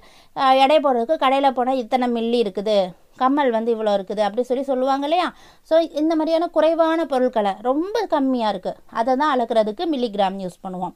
எடை 0.64 0.78
போடுறதுக்கு 0.84 1.22
கடையில் 1.22 1.56
போனால் 1.58 1.80
இத்தனை 1.82 2.08
மில்லி 2.16 2.38
இருக்குது 2.44 2.76
கம்மல் 3.22 3.54
வந்து 3.56 3.70
இவ்வளோ 3.74 3.94
இருக்குது 3.98 4.22
அப்படி 4.26 4.42
சொல்லி 4.48 4.64
சொல்லுவாங்க 4.68 5.06
இல்லையா? 5.08 5.28
ஸோ 5.70 5.74
இந்த 6.00 6.12
மாதிரியான 6.18 6.48
குறைவான 6.56 7.00
பொருட்களை 7.12 7.52
ரொம்ப 7.68 8.04
கம்மியாக 8.14 8.52
இருக்குது 8.54 8.78
அதை 9.00 9.12
தான் 9.22 9.32
அளக்கிறதுக்கு 9.34 9.86
மில்லிகிராம் 9.94 10.38
யூஸ் 10.44 10.62
பண்ணுவோம். 10.64 10.94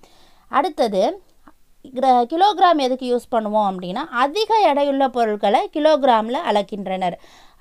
அடுத்தது 0.50 1.02
கிலோகிராம் 1.84 2.82
எதுக்கு 2.84 3.06
யூஸ் 3.12 3.32
பண்ணுவோம் 3.34 3.66
அப்படின்னா 3.70 4.02
அதிக 4.24 4.50
எடையுள்ள 4.72 5.04
பொருட்களை 5.16 5.60
கிலோகிராமில் 5.76 6.38
அளக்கின்றனர். 6.50 7.16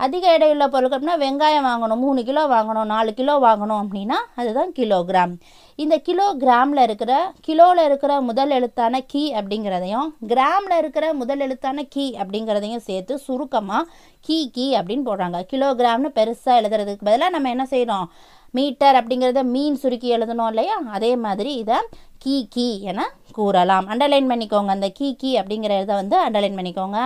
அதிக 0.05 0.25
எடையுள்ள 0.37 0.65
பொருட்கள்னா 0.73 1.15
வெங்காயம் 1.23 1.67
வாங்கணும் 1.69 2.01
மூணு 2.03 2.23
கிலோ 2.23 2.43
வாங்கணும் 2.53 2.89
நாலு 2.93 3.11
கிலோ 3.13 3.33
வாங்கணும் 3.45 3.81
அப்படின்னா 3.83 4.17
அதுதான் 4.39 4.71
கிலோகிராம். 4.79 5.33
இந்த 5.75 5.95
கிலோகிராமில் 6.07 6.81
இருக்கிற 6.87 7.13
கிலோவில் 7.47 7.83
இருக்கிற 7.89 8.13
முதல் 8.29 8.49
எழுத்தான 8.49 9.01
கீ 9.11 9.23
அப்படிங்கிறதையும் 9.39 10.09
கிராமில் 10.31 10.77
இருக்கிற 10.77 11.13
முதல் 11.21 11.39
எழுத்தான 11.39 11.83
கீ 11.95 12.05
அப்படிங்கிறதையும் 12.23 12.85
சேர்த்து 12.89 13.17
சுருக்கமாக 13.17 13.89
கீ 14.27 14.37
கீ 14.55 14.67
அப்படின்னு 14.79 15.07
போடுறாங்க. 15.09 15.39
கிலோகிராம்னு 15.51 16.11
பெருசாக 16.19 16.59
எழுதுறதுக்கு 16.61 17.09
பதிலாக 17.09 17.35
நம்ம 17.35 17.49
என்ன 17.49 17.65
செய்கிறோம் 17.65 18.07
மீட்டர் 18.55 18.95
அப்படிங்கிறத 18.95 19.41
மீன் 19.53 19.75
சுருக்கி 19.75 20.09
எழுதணும் 20.15 20.49
இல்லையா? 20.51 20.77
அதே 20.97 21.11
மாதிரி 21.25 21.51
இதை 21.55 21.77
கீ 22.23 22.35
கீ 22.49 22.67
என 22.81 23.01
கூறலாம். 23.31 23.85
அண்டர்லைன் 23.89 24.29
பண்ணிக்கோங்க. 24.31 24.73
அந்த 24.75 24.89
கீ 24.89 25.07
கீ 25.21 25.31
அப்படிங்கிற 25.39 25.73
இதை 25.81 25.95
வந்து 26.01 26.15
அண்டர்லைன் 26.27 26.57
பண்ணிக்கோங்க. 26.59 26.99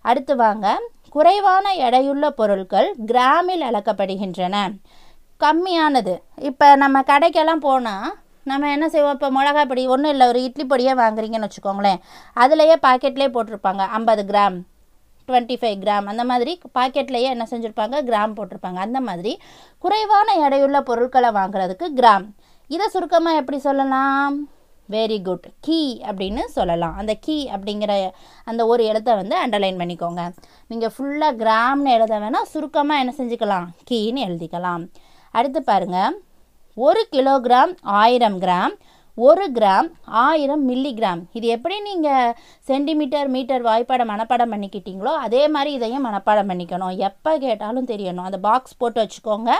அடுத்து 0.00 0.36
வாங்க. 0.36 0.66
குறைவான 1.10 1.72
எடையுள்ள 1.86 2.28
பொருட்கள் 2.28 2.88
கிராமில் 3.06 3.64
அளக்கப்படுகின்றன. 3.68 4.56
கம்மியானது. 5.44 6.14
இப்போ 6.50 6.76
நம்ம 6.76 7.00
கடைக்கெல்லாம் 7.00 7.64
போனால் 7.68 8.14
நம்ம 8.50 8.70
என்ன 8.70 8.88
செய்வோம்? 8.88 9.16
இப்போ 9.18 9.30
மிளகாய் 9.30 9.66
பொடி 9.66 9.82
ஒன்றும் 9.94 10.10
இல்லை. 10.10 10.26
ஒரு 10.26 10.42
இட்லி 10.42 10.64
பொடியே 10.64 10.92
வாங்குறீங்கன்னு 11.02 11.48
வச்சுக்கோங்களேன். 11.48 12.00
அதுலேயே 12.36 12.76
பாக்கெட்லேயே 12.86 13.30
போட்டிருப்பாங்க. 13.36 13.82
ஐம்பது 13.98 14.24
கிராம். 14.32 14.58
டுவெண்ட்டி 15.28 15.56
ஃபைவ் 15.60 15.78
கிராம் 15.84 16.10
அந்த 16.12 16.24
மாதிரி 16.24 16.52
பாக்கெட்லேயே 16.78 17.30
என்ன 17.34 17.46
செஞ்சுருப்பாங்க? 17.50 17.96
கிராம் 18.10 18.36
போட்டிருப்பாங்க. 18.38 18.80
அந்த 18.88 19.00
மாதிரி 19.00 19.32
குறைவான 19.78 20.48
எடையுள்ள 20.48 20.80
பொருட்களை 20.80 21.30
வாங்குறதுக்கு 21.38 21.88
கிராம் 22.00 22.26
இதை 22.68 22.86
சுருக்கமாக 22.86 23.40
எப்படி 23.40 23.58
சொல்லலாம்? 23.58 24.36
வெரி 24.94 25.16
குட் 25.22 25.46
கீ 25.60 25.78
அப்படின்னு 26.08 26.42
சொல்லலாம். 26.56 26.96
அந்த 26.96 27.12
கீ 27.14 27.36
அப்படிங்கிற 27.54 27.92
அந்த 28.44 28.66
ஒரு 28.66 28.82
இடத்த 28.84 29.14
வந்து 29.14 29.34
அண்டர்லைன் 29.44 29.80
பண்ணிக்கோங்க. 29.80 30.22
நீங்கள் 30.70 30.92
ஃபுல்லாக 30.96 31.38
கிராம்னு 31.42 31.94
எழுத 31.96 32.18
வேணால் 32.18 32.50
சுருக்கமாக 32.52 33.02
என்ன 33.02 33.14
செஞ்சுக்கலாம்? 33.18 33.66
கீன்னு 33.90 34.22
எழுதிக்கலாம். 34.28 34.84
அடுத்து 35.30 35.62
பாருங்க. 35.62 35.98
ஒரு 36.74 37.08
கிலோகிராம் 37.12 37.72
ஆயிரம் 37.80 38.38
கிராம் 38.40 38.74
ஒரு 39.24 39.44
கிராம் 39.56 39.86
ஆயிரம் 40.22 40.64
மில்லிகிராம் 40.70 41.20
இது 41.38 41.46
எப்படி 41.54 41.76
நீங்கள் 41.86 42.34
சென்டிமீட்டர் 42.70 43.28
மீட்டர் 43.34 43.62
வாய்ப்பாடை 43.66 44.04
மனப்பாடம் 44.10 44.52
பண்ணிக்கிட்டீங்களோ 44.54 45.12
அதே 45.26 45.42
மாதிரி 45.54 45.70
இதையும் 45.76 46.04
மனப்பாடம் 46.06 46.50
பண்ணிக்கணும். 46.50 46.94
எப்போ 47.08 47.32
கேட்டாலும் 47.44 47.88
தெரியணும். 47.92 48.26
அந்த 48.28 48.38
பாக்ஸ் 48.48 48.76
போட்டு 48.80 49.00
வச்சுக்கோங்க. 49.02 49.50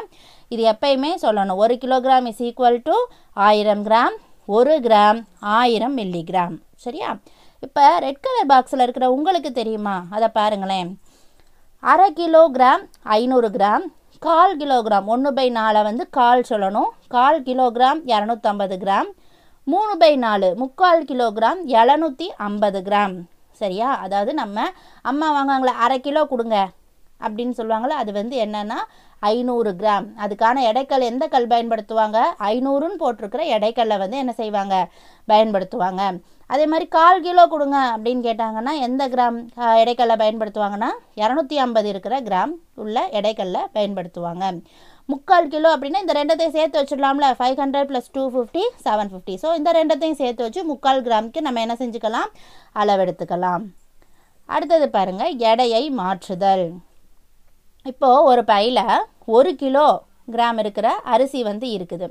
இது 0.55 0.63
எப்பயுமே 0.73 1.13
சொல்லணும். 1.25 1.61
ஒரு 1.65 1.77
கிலோகிராம் 1.85 2.29
இஸ் 2.33 2.45
ஈக்குவல் 2.49 2.79
டு 2.89 2.97
ஆயிரம் 3.49 3.85
கிராம் 3.89 4.17
ஒரு 4.59 4.75
கிராம் 4.87 5.21
ஆயிரம் 5.59 5.97
மில்லிகிராம் 6.01 6.55
சரியா? 6.85 7.11
இப்போ 7.67 7.85
ரெட் 8.07 8.25
கலர் 8.27 8.51
பாக்ஸில் 8.53 8.85
இருக்கிற 8.87 9.09
உங்களுக்கு 9.17 9.53
தெரியுமா? 9.61 9.97
அதை 10.17 10.29
பாருங்களேன். 10.39 10.91
அரை 11.93 12.09
கிலோகிராம் 12.21 12.83
ஐநூறு 13.19 13.51
கிராம் 13.57 13.87
கால் 14.27 14.57
கிலோகிராம் 14.61 15.09
ஒன்று 15.15 15.31
பை 15.39 15.49
நாலை 15.57 15.81
வந்து 15.89 16.05
கால் 16.19 16.49
சொல்லணும். 16.51 16.91
கால் 17.15 17.41
கிலோகிராம் 17.49 18.03
இரநூத்தம்பது 18.13 18.77
கிராம். 18.85 19.11
மூணு 19.71 19.95
பை 20.01 20.11
நாலு 20.25 20.49
முக்கால் 20.61 21.01
கிலோகிராம் 21.09 21.61
எழுநூற்றி 21.79 22.27
ஐம்பது 22.49 22.81
கிராம். 22.89 23.15
சரியா? 23.61 23.89
அதாவது 24.05 24.33
நம்ம 24.41 24.67
அம்மா 25.11 25.29
வாங்குவாங்களே 25.37 25.73
அரை 25.85 25.97
கிலோ 26.01 26.23
கொடுங்க 26.33 26.57
அப்படின்னு 27.25 27.55
சொல்லுவாங்களே 27.61 27.97
அது 28.03 28.13
வந்து 28.19 28.37
என்னன்னா 28.45 28.79
ஐநூறு 29.33 29.71
கிராம். 29.81 30.07
அதுக்கான 30.25 30.63
எடைக்கல் 30.71 31.09
எந்த 31.11 31.27
கல் 31.35 31.51
பயன்படுத்துவாங்க? 31.55 32.19
ஐநூறுன்னு 32.53 33.03
போட்டிருக்கிற 33.03 33.45
எடைக்கல்லை 33.57 33.99
வந்து 34.05 34.17
என்ன 34.23 34.33
செய்வாங்க? 34.41 34.77
பயன்படுத்துவாங்க. 35.33 36.03
அதே 36.55 36.67
மாதிரி 36.73 36.87
கால் 36.97 37.25
கிலோ 37.27 37.45
கொடுங்க 37.55 37.79
அப்படின்னு 37.97 38.23
கேட்டாங்கன்னா 38.29 38.73
எந்த 38.89 39.03
கிராம் 39.15 39.39
எடைக்கல்லை 39.83 40.17
பயன்படுத்துவாங்கன்னா 40.25 40.91
இரநூத்தி 41.23 41.57
ஐம்பது 41.67 41.89
இருக்கிற 41.89 42.17
கிராம் 42.29 42.53
உள்ள 42.85 43.09
எடைக்கல்லை 43.21 43.65
பயன்படுத்துவாங்க. 43.79 44.45
முக்கால் 45.07 45.49
கிலோ 45.49 45.77
அப்படின்னா 45.77 46.01
இந்த 46.01 46.13
ரெண்டத்தையும் 46.13 46.51
சேர்த்து 46.51 46.83
வச்சிடலாம்ல. 46.83 47.27
Five 47.39 47.59
hundred 47.63 47.89
plus 47.91 48.11
two 48.13 48.31
fifty 48.31 48.63
seven 48.85 49.09
fifty 49.09 49.39
so 49.43 49.57
இந்த 49.57 49.73
ரெண்டத்தையும் 49.73 50.13
சேர்த்து 50.13 50.43
வச்சு 50.43 50.65
முக்கால் 50.65 51.03
கிராமுக்கு 51.03 51.41
நம்ம 51.41 51.61
என்ன 51.61 51.75
செஞ்சுக்கலாம்? 51.79 52.29
அளவெடுத்துக்கலாம். 52.75 53.63
அடுத்தது 54.45 54.89
பாருங்க 54.89 55.29
எடையை 55.29 55.91
மாற்றுதல். 55.91 56.73
இப்போது 57.85 58.23
ஒரு 58.23 58.45
பையில் 58.45 58.83
ஒரு 59.25 59.55
கிலோ 59.55 60.03
கிராம் 60.33 60.59
இருக்கிற 60.59 60.89
அரிசி 60.91 61.43
வந்து 61.43 61.67
இருக்குது. 61.67 62.11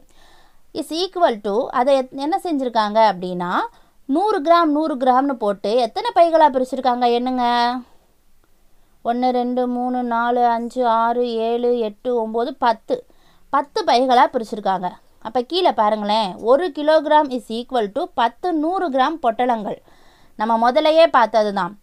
இஸ் 0.71 0.93
ஈக்குவல் 0.93 1.39
டு 1.41 1.69
அதை 1.69 2.01
எத்- 2.01 2.17
என்ன 2.17 2.39
செஞ்சுருக்காங்க 2.43 3.11
அப்படின்னா 3.11 3.53
நூறு 4.05 4.41
கிராம் 4.41 4.71
நூறு 4.71 4.95
கிராம்னு 4.97 5.33
போட்டு 5.33 5.75
எத்தனை 5.75 6.09
பைகளாக 6.15 6.53
பிரிச்சுருக்காங்க? 6.55 7.13
என்னங்க? 7.13 7.75
ஒன்று 9.09 9.27
ரெண்டு 9.39 9.63
மூணு 9.75 9.99
நாலு 10.13 10.41
அஞ்சு 10.55 10.81
ஆறு 11.03 11.23
ஏழு 11.47 11.71
எட்டு 11.87 12.09
ஒம்பது 12.23 12.51
பத்து. 12.65 12.95
பத்து 13.53 13.79
பைகளாக 13.89 14.27
பிரிச்சுருக்காங்க. 14.33 14.87
அப்போ 15.27 15.39
கீழே 15.51 15.71
பாருங்களேன். 15.79 16.29
ஒரு 16.51 16.65
கிலோகிராம் 16.77 17.29
இஸ் 17.37 17.49
ஈக்குவல் 17.57 17.89
டு 17.95 18.01
பத்து 18.21 18.47
நூறு 18.63 18.87
கிராம் 18.95 19.17
பொட்டலங்கள். 19.25 19.79
நம்ம 20.39 20.53
முதலையே 20.65 21.07
பார்த்தது 21.17 21.51
தான் 21.59 21.73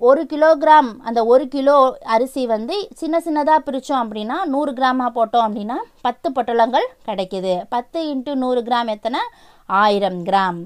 ஒரு 0.00 0.22
கிலோகிராம் 0.30 0.88
அந்த 1.08 1.20
ஒரு 1.32 1.44
கிலோ 1.54 1.74
அரிசி 2.14 2.42
வந்து 2.52 2.76
சின்ன 3.00 3.16
சின்னதாக 3.26 3.64
பிரித்தோம் 3.66 4.02
அப்படின்னா 4.04 4.36
நூறு 4.54 4.72
கிராமாக 4.78 5.10
போட்டோம் 5.18 5.46
அப்படின்னா 5.46 5.76
பத்து 6.06 6.28
பொட்டலங்கள் 6.36 6.86
கிடைக்கிது. 7.08 7.52
பத்து 7.74 7.98
இன்ட்டு 8.12 8.32
நூறு 8.42 8.62
கிராம் 8.68 8.90
எத்தனை? 8.96 9.20
ஆயிரம் 9.68 10.20
கிராம். 10.28 10.60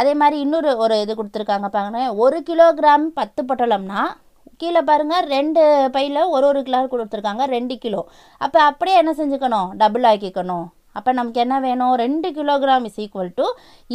அதே 0.00 0.12
மாதிரி 0.20 0.36
இன்னொரு 0.44 0.70
ஒரு 0.84 0.94
இது 1.04 1.12
கொடுத்துருக்காங்க 1.18 1.68
பாருங்க 1.76 2.00
ஒரு 2.24 2.38
கிலோகிராம் 2.48 3.06
பத்து 3.20 3.42
பொட்டலம்னா 3.48 4.02
கீழே 4.60 4.80
பாருங்கள் 4.88 5.26
ரெண்டு 5.34 5.62
பையில் 5.94 6.20
ஒரு 6.34 6.46
ஒரு 6.50 6.60
கிலோ 6.66 6.80
கொடுத்துருக்காங்க 6.92 7.44
ரெண்டு 7.56 7.74
கிலோ. 7.84 8.00
அப்போ 8.44 8.58
அப்படியே 8.70 8.96
என்ன 9.02 9.12
செஞ்சுக்கணும்? 9.20 9.68
டபுள் 9.82 10.06
ஆக்கிக்கணும். 10.12 10.66
அப்போ 10.98 11.10
நமக்கு 11.18 11.40
என்ன 11.44 11.56
வேணும்? 11.66 11.94
ரெண்டு 12.02 12.28
கிலோகிராம் 12.36 12.86
இஸ் 12.88 13.00
ஈக்குவல் 13.04 13.32
டு 13.38 13.46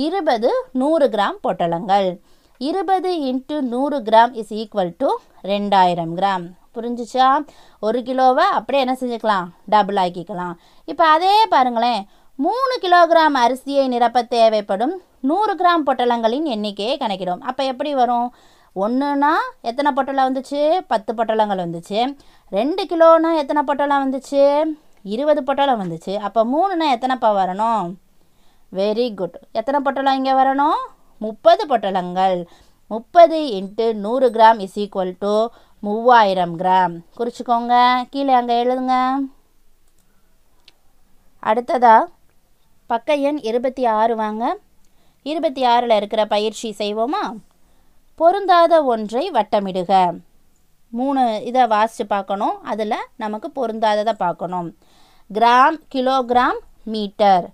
இருபது 0.06 0.51
நூறு 0.82 1.08
கிராம் 1.15 1.39
பொட்டலங்கள். 1.46 2.10
இருபது 2.70 3.12
இன்ட்டு 3.30 3.56
நூறு 3.74 4.00
கிராம் 4.10 4.34
இஸ் 4.41 4.53
ஈக்குவல் 4.62 4.91
டு 4.98 5.10
ரெண்டாயிரம் 5.51 6.13
கிராம் 6.20 6.46
புரிஞ்சிச்சா? 6.75 7.30
ஒரு 7.86 8.00
கிலோவை 8.10 8.46
அப்படியே 8.58 8.84
என்ன 8.86 8.96
செஞ்சுக்கலாம்? 9.00 9.48
டபுள் 9.74 10.00
ஆக்கிக்கலாம். 10.03 10.53
இப்போ 10.91 11.06
அதே 11.15 11.36
பாருங்களேன் 11.53 12.01
மூணு 12.46 12.74
கிலோகிராம் 12.84 13.36
அரிசியை 13.46 13.84
நிரப்ப 13.94 14.20
தேவைப்படும் 14.36 14.94
நூறு 15.30 15.53
கிராம் 15.56 15.84
பொட்டலங்களின் 15.88 16.48
எண்ணிக்கையை 16.56 16.96
கணக்கிடும். 17.01 17.41
அப்போ 17.50 17.63
எப்படி 17.72 17.91
வரும்? 18.01 18.30
ஒன்றுனா 18.75 19.31
எத்தனை 19.61 19.91
பொட்டலம் 19.91 20.35
வந்துச்சு? 20.35 20.79
பத்து 20.87 21.13
பொட்டலங்கள் 21.13 21.61
வந்துச்சு. 21.63 22.17
ரெண்டு 22.49 22.85
கிலோனா 22.85 23.35
எத்தனை 23.35 23.63
பொட்டலம் 23.63 24.03
வந்துச்சு? 24.03 24.63
இருபது 25.03 25.43
பொட்டலம் 25.43 25.81
வந்துச்சு. 25.81 26.17
அப்போ 26.17 26.45
மூணுனா 26.53 26.81
எத்தனைப்பா 26.81 27.29
வரணும்? 27.41 27.93
வெரி 28.73 29.13
குட் 29.13 29.39
எத்தனை 29.51 29.79
பொட்டலம் 29.79 30.15
இங்கே 30.15 30.31
வரணும்? 30.31 30.79
முப்பது 31.17 31.65
பொட்டலங்கள். 31.67 32.45
முப்பது 32.87 33.37
இன்ட்டு 33.41 33.93
நூறு 33.93 34.29
கிராம் 34.29 34.59
இஸ் 34.59 34.79
ஈக்குவல் 34.79 35.13
டு 35.19 35.47
மூவாயிரம் 35.79 36.59
கிராம். 36.59 36.95
குறிச்சிக்கோங்க. 37.17 38.03
கீழே 38.09 38.33
அங்கே 38.33 38.63
எழுதுங்க. 38.63 38.95
அடுத்ததா 41.43 42.05
பக்க 42.85 43.13
எண் 43.15 43.37
இருபத்தி 43.37 43.85
ஆறு 43.85 44.15
வாங்க. 44.15 44.57
இருபத்தி 45.23 45.63
ஆறில் 45.63 45.89
இருக்கிற 45.89 46.25
பயிற்சி 46.25 46.75
செய்வோமா? 46.77 47.23
பொருந்தாத 48.21 48.73
ஒன்றை 48.83 49.31
வட்டமிடுக. 49.31 49.91
மூணு 50.97 51.21
இதை 51.45 51.67
வாசித்து 51.67 52.05
பார்க்கணும். 52.05 52.57
அதில் 52.71 53.05
நமக்கு 53.15 53.47
பொருந்தாததை 53.55 54.13
பார்க்கணும். 54.13 54.67
Gram 55.33 55.77
kilogram 55.93 56.59
metre. 56.93 57.45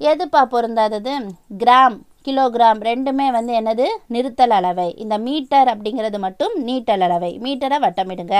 எதுப்பா 0.00 0.42
பொருந்தாதது? 0.52 1.12
கிராம் 1.58 1.96
கிலோகிராம் 2.24 2.80
ரெண்டுமே 2.88 3.26
வந்து 3.36 3.52
என்னது? 3.60 3.86
நிறுத்தல் 4.06 4.54
அளவை. 4.58 4.88
இந்த 5.04 5.18
மீட்டர் 5.18 5.68
அப்படிங்கிறது 5.72 6.18
மட்டும் 6.18 6.54
நீட்டல் 6.66 7.04
அளவை. 7.08 7.32
மீட்டரை 7.42 7.78
வட்டமிடுங்க. 7.86 8.36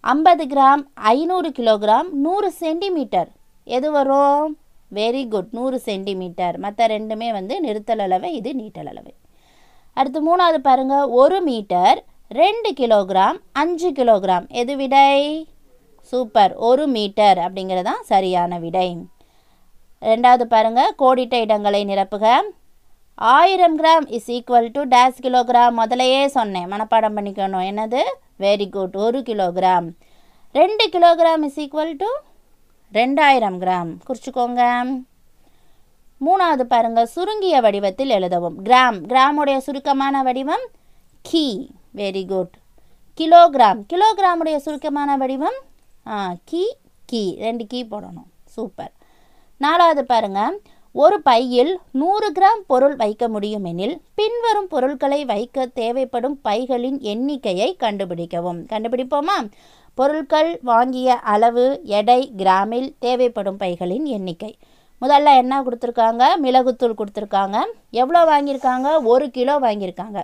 ஐம்பது 0.00 0.44
கிராம் 0.46 0.82
ஐநூறு 1.12 1.50
கிலோகிராம் 1.58 2.10
நூறு 2.24 2.50
சென்டிமீட்டர். 2.62 3.30
எது 3.76 3.90
வரும்? 3.98 4.58
வெரி 4.94 5.22
குட் 5.28 5.52
நூறு 5.58 5.78
சென்டிமீட்டர். 5.78 6.58
மற்ற 6.58 6.86
ரெண்டுமே 6.86 7.30
வந்து 7.38 7.60
நிறுத்தல் 7.60 8.04
அளவை 8.08 8.32
இது 8.40 8.52
நீட்டல் 8.62 8.90
அளவை. 8.94 9.14
அடுத்து 9.98 10.20
மூணாவது 10.28 10.58
பாருங்க. 10.68 10.96
ஒரு 11.22 11.38
மீட்டர் 11.48 11.98
ரெண்டு 12.40 12.70
கிலோகிராம் 12.80 13.38
அஞ்சு 13.52 13.90
கிலோகிராம். 13.98 14.46
எது 14.62 14.76
விடை? 14.76 15.12
சூப்பர். 16.10 16.52
ஒரு 16.68 16.86
மீட்டர் 16.86 17.38
அப்படிங்கிறது 17.44 17.86
தான் 17.90 18.02
சரியான 18.12 18.58
விடை. 18.64 18.88
ரெண்டாவது 20.10 20.44
பாருங்க. 20.54 20.80
கோடிட்ட 21.02 21.34
இடங்களை 21.46 21.80
நிரப்புக. 21.84 22.26
ஆயிரம் 23.14 23.76
gram 23.78 24.06
is 24.16 24.30
equal 24.30 24.68
to 24.72 24.82
dash 24.94 25.22
kilogram 25.26 25.78
முதலையே 25.80 26.22
சொன்னேன். 26.36 26.68
மனப்பாடம் 26.72 27.16
பண்ணிக்கணும். 27.18 27.66
என்னது? 27.70 28.02
வெரி 28.44 28.68
குட் 28.70 28.96
ஒரு 29.06 29.20
கிலோகிராம். 29.28 29.88
ரெண்டு 30.52 30.84
கிலோகிராம் 30.88 31.44
இஸ் 31.48 31.60
ஈக்குவல் 31.60 31.94
டு 32.02 32.10
ரெண்டாயிரம் 32.98 33.58
கிராம். 33.64 33.92
குறிச்சிக்கோங்க. 34.08 34.62
மூணாவது 36.20 36.62
பாருங்க 36.62 37.06
சுருங்கிய 37.06 37.60
வடிவத்தில் 37.60 38.08
எழுதவும். 38.08 38.64
கிராம். 38.64 38.98
கிராமுடைய 39.12 39.56
சுருக்கமான 39.56 40.22
வடிவம் 40.22 40.64
கி. 41.22 41.70
Very 41.96 42.26
good 42.26 42.54
kilogram. 43.20 43.82
கிலோகிராமுடைய 43.92 44.56
சுருக்கமான 44.56 45.16
வடிவம் 45.16 45.58
கி 46.44 46.76
கி. 47.06 47.36
ரெண்டு 47.40 47.66
கீ 47.66 47.84
போடணும். 47.84 48.30
சூப்பர். 48.44 48.92
நாலாவது 49.58 50.04
பாருங்க 50.04 50.58
ஒரு 50.92 51.22
பையில் 51.22 51.78
நூறு 51.92 52.32
கிராம் 52.32 52.62
பொருள் 52.66 52.96
வைக்க 52.96 53.28
முடியும் 53.28 53.64
எனில் 53.64 54.00
பின்வரும் 54.14 54.68
பொருட்களை 54.68 55.24
வைக்க 55.24 55.66
தேவைப்படும் 55.66 56.40
பைகளின் 56.44 57.00
எண்ணிக்கையை 57.00 57.76
கண்டுபிடிக்கவும். 57.80 58.62
கண்டுபிடிப்போமா? 58.72 59.50
பொருட்கள் 59.94 60.58
வாங்கிய 60.62 61.14
அளவு 61.14 61.80
எடை 61.84 62.32
கிராமில் 62.36 62.94
தேவைப்படும் 62.98 63.56
பைகளின் 63.56 64.04
எண்ணிக்கை. 64.04 64.58
முதல்ல 65.02 65.30
என்ன 65.40 65.54
கொடுத்துருக்காங்க? 65.62 66.22
மிளகுத்தூள் 66.44 66.98
கொடுத்துருக்காங்க. 67.00 67.56
எவ்வளோ 68.02 68.20
வாங்கியிருக்காங்க? 68.30 68.88
ஒரு 69.12 69.26
கிலோ 69.30 69.54
வாங்கியிருக்காங்க. 69.64 70.18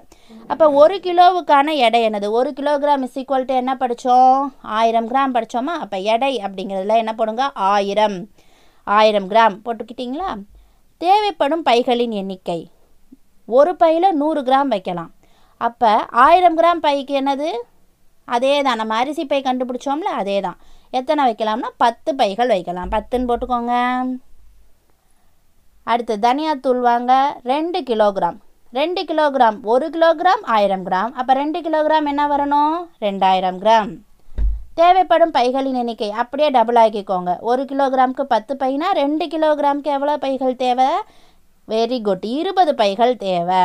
அப்போ 0.52 0.66
ஒரு 0.82 0.96
கிலோவுக்கான 1.06 1.74
எடை 1.86 2.00
என்னது? 2.08 2.30
ஒரு 2.38 2.52
கிலோகிராம் 2.60 3.04
இஸ் 3.06 3.18
ஈக்குவல் 3.20 3.48
டு 3.48 3.54
என்ன 3.54 3.74
படித்தோம்? 3.82 4.38
ஆயிரம் 4.62 5.08
கிராம் 5.12 5.34
படித்தோமா? 5.36 5.74
அப்போ 5.84 5.98
எடை 6.14 6.32
அப்படிங்கிறதுல 6.46 6.96
என்ன 7.02 7.14
போடுங்க? 7.20 7.50
ஆயிரம். 7.52 8.18
ஆயிரம் 8.86 9.28
கிராம். 9.32 9.56
போட்டுக்கிட்டிங்களா? 9.66 10.30
தேவைப்படும் 11.04 11.66
பைகளின் 11.70 12.16
எண்ணிக்கை. 12.22 12.60
ஒரு 13.58 13.76
பையில் 13.76 14.16
நூறு 14.22 14.40
கிராம் 14.42 14.72
வைக்கலாம். 14.76 15.12
அப்போ 15.56 15.92
ஆயிரம் 16.26 16.58
கிராம் 16.58 16.84
பைக்கு 16.88 17.14
என்னது? 17.22 17.50
அதே 18.24 18.62
தான் 18.62 18.80
நம்ம 18.80 18.94
அரிசி 18.94 19.24
பை 19.24 19.42
கண்டுபிடிச்சோம்ல 19.42 20.10
அதே 20.20 20.40
தான் 20.40 20.58
எத்தனை 20.90 21.22
வைக்கலாம்னா? 21.28 21.70
பத்து 21.76 22.10
பைகள் 22.14 22.52
வைக்கலாம். 22.56 22.92
பத்துன்னு 22.96 23.28
போட்டுக்கோங்க. 23.30 23.74
அடுத்து 25.90 26.16
தனியாத்தூள் 26.20 26.80
வாங்க 26.80 27.40
ரெண்டு 27.42 27.80
கிலோகிராம். 27.80 28.36
ரெண்டு 28.72 29.02
கிலோகிராம் 29.02 29.56
ஒரு 29.62 29.86
கிலோகிராம் 29.94 30.42
ஆயிரம் 30.42 30.84
கிராம். 30.86 31.12
அப்போ 31.12 31.32
ரெண்டு 31.32 31.60
கிலோகிராம் 31.60 32.06
என்ன 32.12 32.26
வரணும்? 32.26 32.76
ரெண்டாயிரம் 33.00 33.58
கிராம். 33.64 33.90
தேவைப்படும் 34.74 35.30
பைகளின் 35.30 35.78
எண்ணிக்கை 35.80 36.10
அப்படியே 36.10 36.50
டபுள் 36.50 36.78
ஆக்கிக்கோங்க. 36.82 37.32
ஒரு 37.40 37.62
கிலோகிராமுக்கு 37.62 38.24
பத்து 38.34 38.56
பைனா 38.60 38.90
ரெண்டு 38.92 39.26
கிலோகிராமுக்கு 39.26 39.90
எவ்வளோ 39.96 40.16
பைகள் 40.16 40.56
தேவை? 40.56 40.90
வெரி 41.68 42.02
குட் 42.02 42.24
இருபது 42.24 42.74
பைகள் 42.74 43.16
தேவை. 43.16 43.62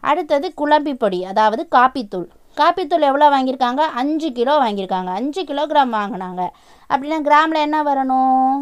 அடுத்தது 0.00 0.52
குழம்பி 0.60 0.94
பொடி 0.94 1.24
அதாவது 1.24 1.68
காப்பித்தூள். 1.76 2.26
காப்பித்தூள் 2.60 3.06
எவ்வளோ 3.10 3.28
வாங்கியிருக்காங்க? 3.28 3.82
அஞ்சு 4.00 4.32
கிலோ 4.32 4.54
வாங்கியிருக்காங்க. 4.62 5.10
அஞ்சு 5.20 5.42
கிலோகிராம் 5.42 5.94
வாங்கினாங்க. 5.98 6.42
அப்படின்னா 6.90 7.18
கிராமில் 7.20 7.64
என்ன 7.66 7.82
வரணும்? 7.82 8.56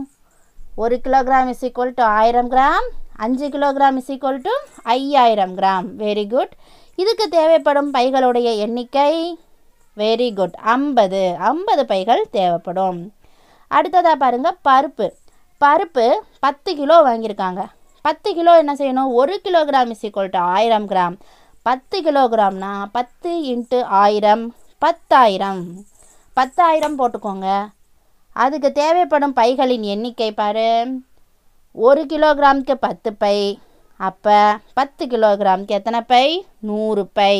ஒரு 0.77 1.01
கிலோகிராம் 1.05 1.49
இஸ் 1.49 1.65
ஈக்குவல் 1.65 1.93
டு 1.95 2.03
ஆயிரம் 2.03 2.51
கிராம் 2.51 2.87
அஞ்சு 3.17 3.49
கிலோகிராம் 3.49 3.97
இஸ் 3.97 4.13
ஈக்குவல் 4.13 4.41
டு 4.43 4.51
ஐயாயிரம் 4.83 5.59
கிராம் 5.59 5.87
வெரி 5.99 6.29
குட் 6.29 6.55
இதுக்கு 6.97 7.29
தேவைப்படும் 7.29 7.95
பைகளுடைய 7.95 8.57
எண்ணிக்கை? 8.57 9.39
வெரி 9.97 10.35
குட் 10.35 10.57
ஐம்பது. 10.63 11.37
ஐம்பது 11.39 11.85
பைகள் 11.85 12.23
தேவைப்படும். 12.31 13.13
அடுத்ததாக 13.69 14.17
பாருங்கள் 14.17 14.57
பருப்பு. 14.69 15.11
பருப்பு 15.61 16.07
பத்து 16.41 16.75
கிலோ 16.75 16.97
வாங்கியிருக்காங்க. 17.05 17.65
பத்து 18.03 18.35
கிலோ 18.35 18.57
என்ன 18.57 18.75
செய்யணும்? 18.75 19.13
ஒரு 19.13 19.41
கிலோகிராம் 19.45 19.89
இஸ் 19.89 20.07
ஈக்குவல் 20.07 20.31
டு 20.31 20.39
ஆயிரம் 20.39 20.89
கிராம் 20.89 21.17
பத்து 21.63 22.03
கிலோகிராம்னா 22.03 22.73
பத்து 22.93 23.31
இன்ட்டு 23.53 23.83
ஆயிரம். 23.83 24.55
பத்தாயிரம். 24.79 25.65
பத்தாயிரம் 26.35 26.99
போட்டுக்கோங்க. 26.99 27.67
அதுக்கு 28.43 28.73
தேவைப்படும் 28.73 29.37
பைகளின் 29.41 29.87
எண்ணிக்கை 29.95 30.33
பாரு. 30.33 30.71
ஒரு 31.73 32.03
கிலோகிராமுக்கு 32.05 32.75
பத்து 32.87 33.11
பை. 33.23 33.39
அப்போ 33.97 34.59
பத்து 34.79 35.07
கிலோகிராமுக்கு 35.07 35.77
எத்தனை 35.79 36.01
பை? 36.01 36.27
நூறு 36.59 37.07
பை. 37.19 37.37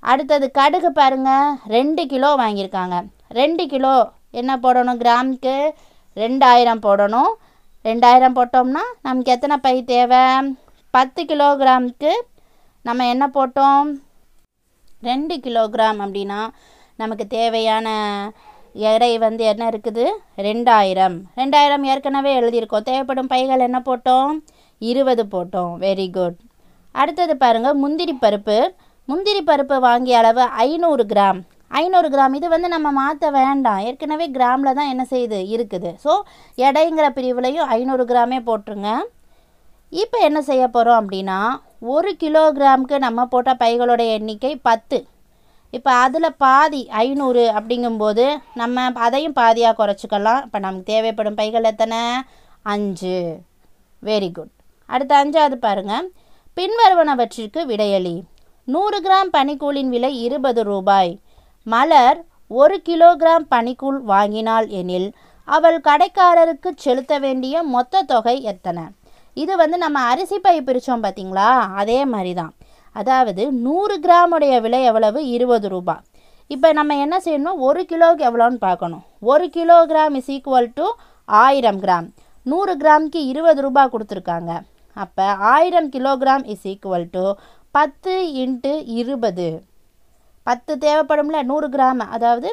அடுத்தது 0.00 0.46
கடுகு 0.58 0.86
பாருங்க. 0.86 1.30
ரெண்டு 1.66 2.06
கிலோ 2.06 2.30
வாங்கியிருக்காங்க. 2.36 2.96
ரெண்டு 3.28 3.66
கிலோ 3.66 3.94
என்ன 4.30 4.56
போடணும் 4.56 5.00
கிராமுக்கு? 5.04 5.56
ரெண்டாயிரம் 6.16 6.82
போடணும். 6.86 7.32
ரெண்டாயிரம் 7.84 8.36
போட்டோம்னா 8.38 8.84
நமக்கு 9.02 9.32
எத்தனை 9.32 9.56
பை 9.56 9.84
தேவை? 9.84 10.24
பத்து 10.90 11.20
கிலோகிராமுக்கு 11.22 12.12
நம்ம 12.82 13.08
என்ன 13.08 13.24
போட்டோம்? 13.34 13.88
ரெண்டு 15.08 15.36
கிலோகிராம் 15.36 16.00
அப்படின்னா 16.06 16.40
நமக்கு 16.96 17.26
தேவையான 17.26 17.88
எடை 18.74 19.10
வந்து 19.24 19.42
என்ன 19.52 19.64
இருக்குது? 19.72 20.04
ரெண்டாயிரம். 20.48 21.16
ரெண்டாயிரம் 21.40 21.84
ஏற்கனவே 21.92 22.30
எழுதியிருக்கோம். 22.40 22.86
தேவைப்படும் 22.90 23.30
பைகள் 23.32 23.66
என்ன 23.68 23.78
போட்டோம்? 23.88 24.32
இருபது 24.78 25.24
போட்டோம். 25.34 25.72
வெரி 25.84 26.06
குட் 26.16 26.38
அடுத்தது 26.94 27.34
பாருங்கள் 27.42 27.80
முந்திரி 27.82 28.14
பருப்பு. 28.24 28.56
முந்திரி 29.08 29.42
பருப்பு 29.50 29.76
வாங்கிய 29.88 30.18
அளவு 30.18 30.42
ஐநூறு 30.66 31.04
கிராம். 31.12 31.40
ஐநூறு 31.80 32.08
கிராம். 32.14 32.34
இது 32.38 32.46
வந்து 32.54 32.68
நம்ம 32.74 32.88
மாற்ற 33.00 33.30
வேண்டாம். 33.38 33.80
ஏற்கனவே 33.88 34.26
கிராமில் 34.36 34.76
தான் 34.78 34.90
என்ன 34.92 35.04
செய்யுது 35.12 35.38
இருக்குது. 35.54 35.90
ஸோ 36.04 36.14
எடைங்கிற 36.66 37.06
பிரிவுலையும் 37.18 37.70
ஐநூறு 37.76 38.04
கிராமே 38.10 38.38
போட்டுருங்க. 38.48 38.90
இப்போ 39.92 40.18
என்ன 40.28 40.38
செய்ய 40.50 40.64
போகிறோம் 40.68 41.00
அப்படின்னா 41.00 41.38
ஒரு 41.94 42.10
கிலோகிராமுக்கு 42.22 42.98
நம்ம 43.06 43.24
போட்ட 43.32 43.52
பைகளோட 43.62 44.02
எண்ணிக்கை 44.16 44.52
பத்து. 44.68 44.98
இப்போ 45.76 45.90
அதில் 46.04 46.36
பாதி 46.44 46.80
ஐநூறு 47.02 47.42
அப்படிங்கும்போது 47.58 48.24
நம்ம 48.60 48.84
அதையும் 49.06 49.36
பாதியாக 49.40 49.76
குறைச்சிக்கலாம். 49.78 50.42
இப்போ 50.46 50.58
நமக்கு 50.64 50.90
தேவைப்படும் 50.92 51.38
பைகள் 51.40 51.68
எத்தனை? 51.70 52.00
அஞ்சு. 52.72 53.18
வெரி 54.02 54.28
குட் 54.36 54.52
அடுத்து 54.88 55.14
அஞ்சாவது 55.20 55.56
பாருங்கள் 55.66 56.06
பின்வருவனவற்றிற்கு 56.56 57.60
விடையளி 57.70 58.16
நூறு 58.68 58.98
கிராம் 59.04 59.30
பனிக்கூழின் 59.36 59.92
விலை 59.94 60.10
இருபது 60.26 60.62
ரூபாய். 60.70 61.12
மலர் 61.66 62.18
ஒரு 62.60 62.76
கிலோகிராம் 62.88 63.46
பனிக்கூழ் 63.54 63.98
வாங்கினாள் 64.12 64.66
எனில் 64.80 65.08
அவள் 65.48 65.78
கடைக்காரருக்கு 65.86 66.70
செலுத்த 66.84 67.12
வேண்டிய 67.24 67.62
மொத்த 67.74 68.02
தொகை 68.12 68.36
எத்தனை? 68.52 68.84
இது 69.42 69.52
வந்து 69.62 69.76
நம்ம 69.84 69.98
அரிசி 70.12 70.38
பை 70.46 70.56
பிரித்தோம் 70.68 71.04
பார்த்தீங்களா 71.04 71.48
அதே 71.82 71.98
மாதிரி 72.12 72.32
தான் 72.40 72.52
அதாவது 73.00 73.42
நூறு 73.66 73.94
கிராமுடைய 74.06 74.54
விலை 74.64 74.80
எவ்வளவு? 74.90 75.20
இருபது 75.36 75.68
ரூபாய் 75.74 76.02
இப்போ 76.54 76.68
நம்ம 76.78 76.96
என்ன 77.04 77.16
செய்யணும்? 77.24 77.60
ஒரு 77.68 77.82
கிலோவுக்கு 77.90 78.26
எவ்வளோன்னு 78.28 78.60
பார்க்கணும். 78.66 79.02
ஒரு 79.32 79.46
கிலோகிராம் 79.56 80.16
இஸ் 80.20 80.30
ஈக்குவல் 80.34 80.68
டு 80.78 80.86
ஆயிரம் 81.28 81.80
கிராம். 81.84 82.08
நூறு 82.50 82.72
கிராமுக்கு 82.82 83.20
இருபது 83.32 83.60
ரூபாய் 83.66 83.92
கொடுத்துருக்காங்க. 83.92 84.52
அப்போ 84.96 85.26
ஆயிரம் 85.54 85.88
கிலோகிராம் 85.94 86.44
இஸ் 86.54 86.66
ஈக்குவல் 86.72 87.06
டு 87.16 87.24
பத்து 87.76 88.14
இன்ட்டு 88.42 88.72
இருபது. 89.00 89.48
பத்து 90.48 90.72
தேவைப்படும்ல? 90.84 91.40
நூறு 91.50 91.68
கிராம். 91.74 92.02
அதாவது 92.16 92.48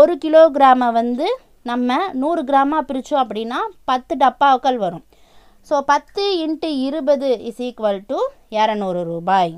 ஒரு 0.00 0.14
கிலோகிராமை 0.24 0.88
வந்து 1.00 1.26
நம்ம 1.70 1.96
நூறு 2.22 2.42
கிராமாக 2.48 2.86
பிரித்தோம் 2.88 3.22
அப்படின்னா 3.24 3.58
பத்து 3.90 4.14
டப்பாக்கள் 4.22 4.78
வரும். 4.84 5.04
ஸோ 5.68 5.76
பத்து 5.90 6.22
இன்ட்டு 6.44 6.68
இருபது 6.86 7.28
இஸ் 7.48 7.60
ஈக்குவல் 7.66 8.00
டு 8.10 8.18
இரநூறு 8.56 9.02
ரூபாய். 9.10 9.52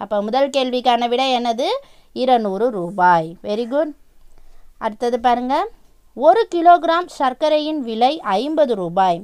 அப்போ 0.00 0.16
முதல் 0.26 0.52
கேள்விக்கான 0.56 1.08
விட 1.12 1.22
என்னது? 1.38 1.68
இருநூறு 2.22 2.66
ரூபாய். 2.76 3.28
வெரி 3.48 3.66
குட் 3.72 3.92
அடுத்தது 4.84 5.18
பாருங்கள் 5.26 5.66
ஒரு 6.16 6.42
கிலோகிராம் 6.54 7.08
சர்க்கரையின் 7.18 7.80
விலை 7.88 8.12
ஐம்பது 8.38 8.74
ரூபாய். 8.82 9.18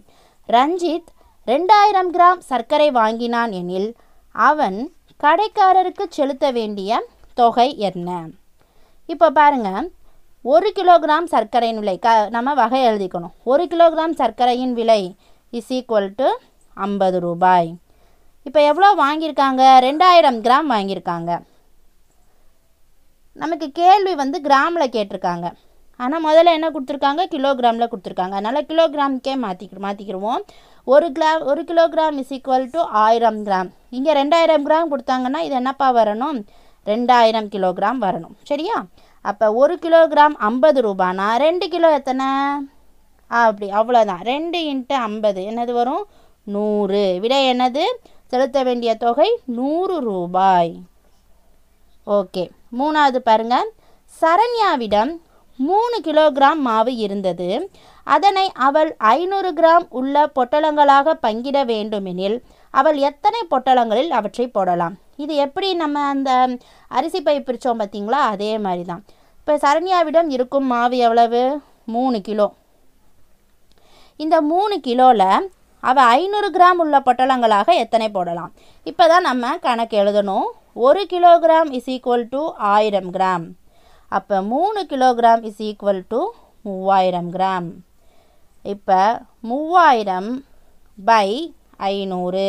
ரஞ்சித் 0.49 1.09
ரெண்டாயிரம் 1.47 2.11
கிராம் 2.17 2.43
சர்க்கரை 2.51 2.89
வாங்கினான் 2.99 3.55
எனில் 3.61 3.89
அவன் 4.35 4.79
கடைக்காரருக்கு 5.21 6.05
செலுத்த 6.17 6.47
வேண்டிய 6.59 7.01
தொகை 7.41 7.69
என்ன? 7.89 8.09
இப்போ 9.13 9.29
பாருங்க. 9.39 9.71
ஒரு 10.45 10.69
கிலோகிராம் 10.79 11.31
சர்க்கரையின் 11.35 11.81
விலை 11.83 11.97
க 12.05 12.11
நம்ம 12.37 12.51
வகை 12.63 12.81
எழுதிக்கணும். 12.91 13.35
ஒரு 13.53 13.65
கிலோகிராம் 13.73 14.15
சர்க்கரையின் 14.21 14.75
விலை 14.81 15.01
இஸ் 15.59 15.73
ஈக்குவல் 15.79 16.11
டு 16.21 16.29
ஐம்பது 16.87 17.21
ரூபாய். 17.27 17.69
இப்போ 18.49 18.61
எவ்வளோ 18.71 18.89
வாங்கியிருக்காங்க? 19.05 19.63
ரெண்டாயிரம் 19.87 20.41
கிராம் 20.47 20.69
வாங்கியிருக்காங்க. 20.75 21.31
நமக்கு 23.43 23.67
கேள்வி 23.79 24.15
வந்து 24.23 24.41
கிராமில் 24.49 24.93
கேட்டிருக்காங்க. 24.97 25.47
ஆனால் 26.03 26.25
முதல்ல 26.27 26.55
என்ன 26.57 26.69
கொடுத்துருக்காங்க? 26.73 27.23
கிலோகிராமில் 27.35 27.91
கொடுத்துருக்காங்க. 27.91 28.35
அதனால் 28.39 28.67
கிலோகிராம்க்கே 28.71 29.35
மாற்றிக்க 29.45 29.85
மாற்றிக்கிடுவோம் 29.87 30.43
ஒரு 30.95 31.07
கிலா 31.17 31.31
ஒரு 31.51 31.63
கிலோகிராம் 31.71 32.19
இஸ் 32.23 32.33
ஈக்குவல் 32.37 32.67
டு 32.75 32.81
ஆயிரம் 33.05 33.41
கிராம். 33.47 33.71
இங்கே 33.97 34.13
ரெண்டாயிரம் 34.21 34.67
கிராம் 34.67 34.93
கொடுத்தாங்கன்னா 34.93 35.41
இது 35.47 35.55
என்னப்பா 35.61 35.89
வரணும்? 36.01 36.39
ரெண்டாயிரம் 36.87 37.49
கிலோகிராம் 37.55 38.01
வரணும். 38.07 38.35
சரியா? 38.51 38.77
அப்போ 39.23 39.47
ஒரு 39.53 39.77
கிலோகிராம் 39.85 40.37
ஐம்பது 40.51 40.81
ரூபானா? 40.89 41.29
ரெண்டு 41.47 41.69
கிலோ 41.69 41.91
எத்தனை? 41.99 42.29
அப்படி 43.29 43.73
அவ்வளோதான் 43.73 44.23
ரெண்டு 44.23 44.59
இன்ட்டு 44.59 44.93
ஐம்பது. 44.93 45.43
என்னது 45.43 45.73
வரும்? 45.73 46.07
நூறு. 46.43 47.19
விடை 47.21 47.53
என்னது? 47.53 47.85
செலுத்த 48.27 48.63
வேண்டிய 48.63 48.95
தொகை 48.95 49.41
நூறு 49.45 50.01
ரூபாய். 50.01 50.83
ஓகே. 52.07 52.51
மூணாவது 52.79 53.17
பாருங்க. 53.17 53.67
சரண்யாவிடம் 54.21 55.17
மூணு 55.57 56.01
கிலோகிராம் 56.05 56.57
மாவு 56.57 56.97
இருந்தது. 56.97 57.71
அதனை 58.05 58.53
அவள் 58.55 58.97
ஐநூறு 58.99 59.53
கிராம் 59.53 59.87
உள்ள 59.89 60.31
பொட்டலங்களாக 60.35 61.15
பங்கிட 61.23 61.65
வேண்டுமெனில் 61.65 62.43
அவள் 62.71 62.97
எத்தனை 62.97 63.47
பொட்டலங்களில் 63.51 64.09
அவற்றை 64.09 64.49
போடலாம்? 64.49 64.97
இது 65.17 65.35
எப்படி 65.35 65.75
நம்ம 65.75 66.01
அந்த 66.01 66.57
அரிசி 66.89 67.21
பை 67.21 67.41
பிரித்தோம் 67.41 67.81
பார்த்தீங்களா 67.83 68.23
அதே 68.35 68.59
மாதிரி 68.59 68.85
தான் 68.85 69.05
இப்போ 69.39 69.57
சரண்யாவிடம் 69.57 70.29
இருக்கும் 70.29 70.65
மாவு 70.65 70.97
எவ்வளவு? 70.97 71.61
மூணு 71.85 72.21
கிலோ. 72.21 72.53
இந்த 74.25 74.37
மூணு 74.51 74.75
கிலோவில் 74.87 75.29
அவள் 75.89 76.09
ஐநூறு 76.19 76.49
கிராம் 76.55 76.79
உள்ள 76.83 76.97
பொட்டலங்களாக 77.07 77.69
எத்தனை 77.83 78.07
போடலாம்? 78.15 78.53
இப்போ 78.91 79.05
தான் 79.13 79.27
நம்ம 79.29 79.51
கணக்கு 79.67 79.97
எழுதணும். 80.03 80.47
ஒரு 80.87 81.03
கிலோகிராம் 81.13 81.71
இஸ் 81.79 81.91
ஈக்குவல் 81.95 82.25
டு 82.35 82.43
ஆயிரம் 82.75 83.11
கிராம். 83.17 83.45
அப்போ 84.19 84.37
மூணு 84.53 84.81
கிலோகிராம் 84.93 85.45
இஸ் 85.51 85.63
ஈக்குவல் 85.69 86.03
டு 86.13 86.21
மூவாயிரம் 86.67 87.31
கிராம். 87.37 87.69
இப்போ 88.75 89.01
மூவாயிரம் 89.51 90.31
பை 91.11 91.29
ஐநூறு. 91.93 92.49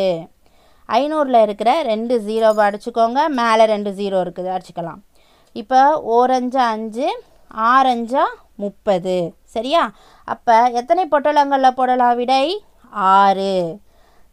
ஐநூறில் 0.98 1.40
இருக்கிற 1.46 1.70
ரெண்டு 1.92 2.14
ஜீரோவை 2.26 2.62
அடிச்சுக்கோங்க. 2.68 3.20
மேலே 3.40 3.64
ரெண்டு 3.74 3.90
ஜீரோ 3.98 4.18
இருக்குது. 4.24 4.50
அடிச்சுக்கலாம். 4.56 5.00
இப்போ 5.62 5.80
ஓரஞ்சா 6.16 6.64
அஞ்சு 6.76 7.08
ஆரஞ்சா 7.72 8.24
முப்பது. 8.62 9.16
சரியா? 9.54 9.82
அப்போ 10.28 10.56
எத்தனை 10.80 11.04
பொட்டலங்களில் 11.12 11.76
போடலாம் 11.80 12.16
விடை? 12.16 12.44
ஆறு. 13.16 13.52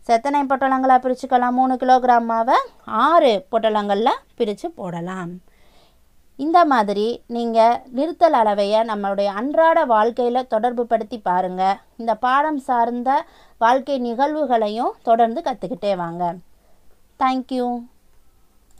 செத்தனை 0.07 0.39
எத்தனை 0.39 0.39
பொட்டலங்களாக 0.49 0.99
பிரிச்சுக்கலாம்? 1.03 1.57
மூணு 1.59 1.73
கிலோகிராம் 1.81 2.27
மாவை 2.31 2.57
ஆறு 3.05 3.31
பொட்டலங்களில் 3.51 4.21
பிரித்து 4.37 4.67
போடலாம். 4.79 5.31
இந்த 6.43 6.59
மாதிரி 6.71 7.05
நீங்கள் 7.35 7.79
நிறுத்தல் 7.97 8.37
அளவையை 8.41 8.79
நம்மளுடைய 8.91 9.29
அன்றாட 9.39 9.85
வாழ்க்கையில் 9.93 10.49
தொடர்பு 10.53 10.83
படுத்தி 10.85 11.17
பாருங்கள் 11.19 11.79
இந்த 11.97 12.13
பாடம் 12.25 12.59
சார்ந்த 12.67 13.09
வாழ்க்கை 13.57 13.97
நிகழ்வுகளையும் 14.07 14.97
தொடர்ந்து 15.09 15.41
கற்றுக்கிட்டே 15.47 15.93
வாங்க. 16.03 16.23
தேங்க்யூ 17.19 17.67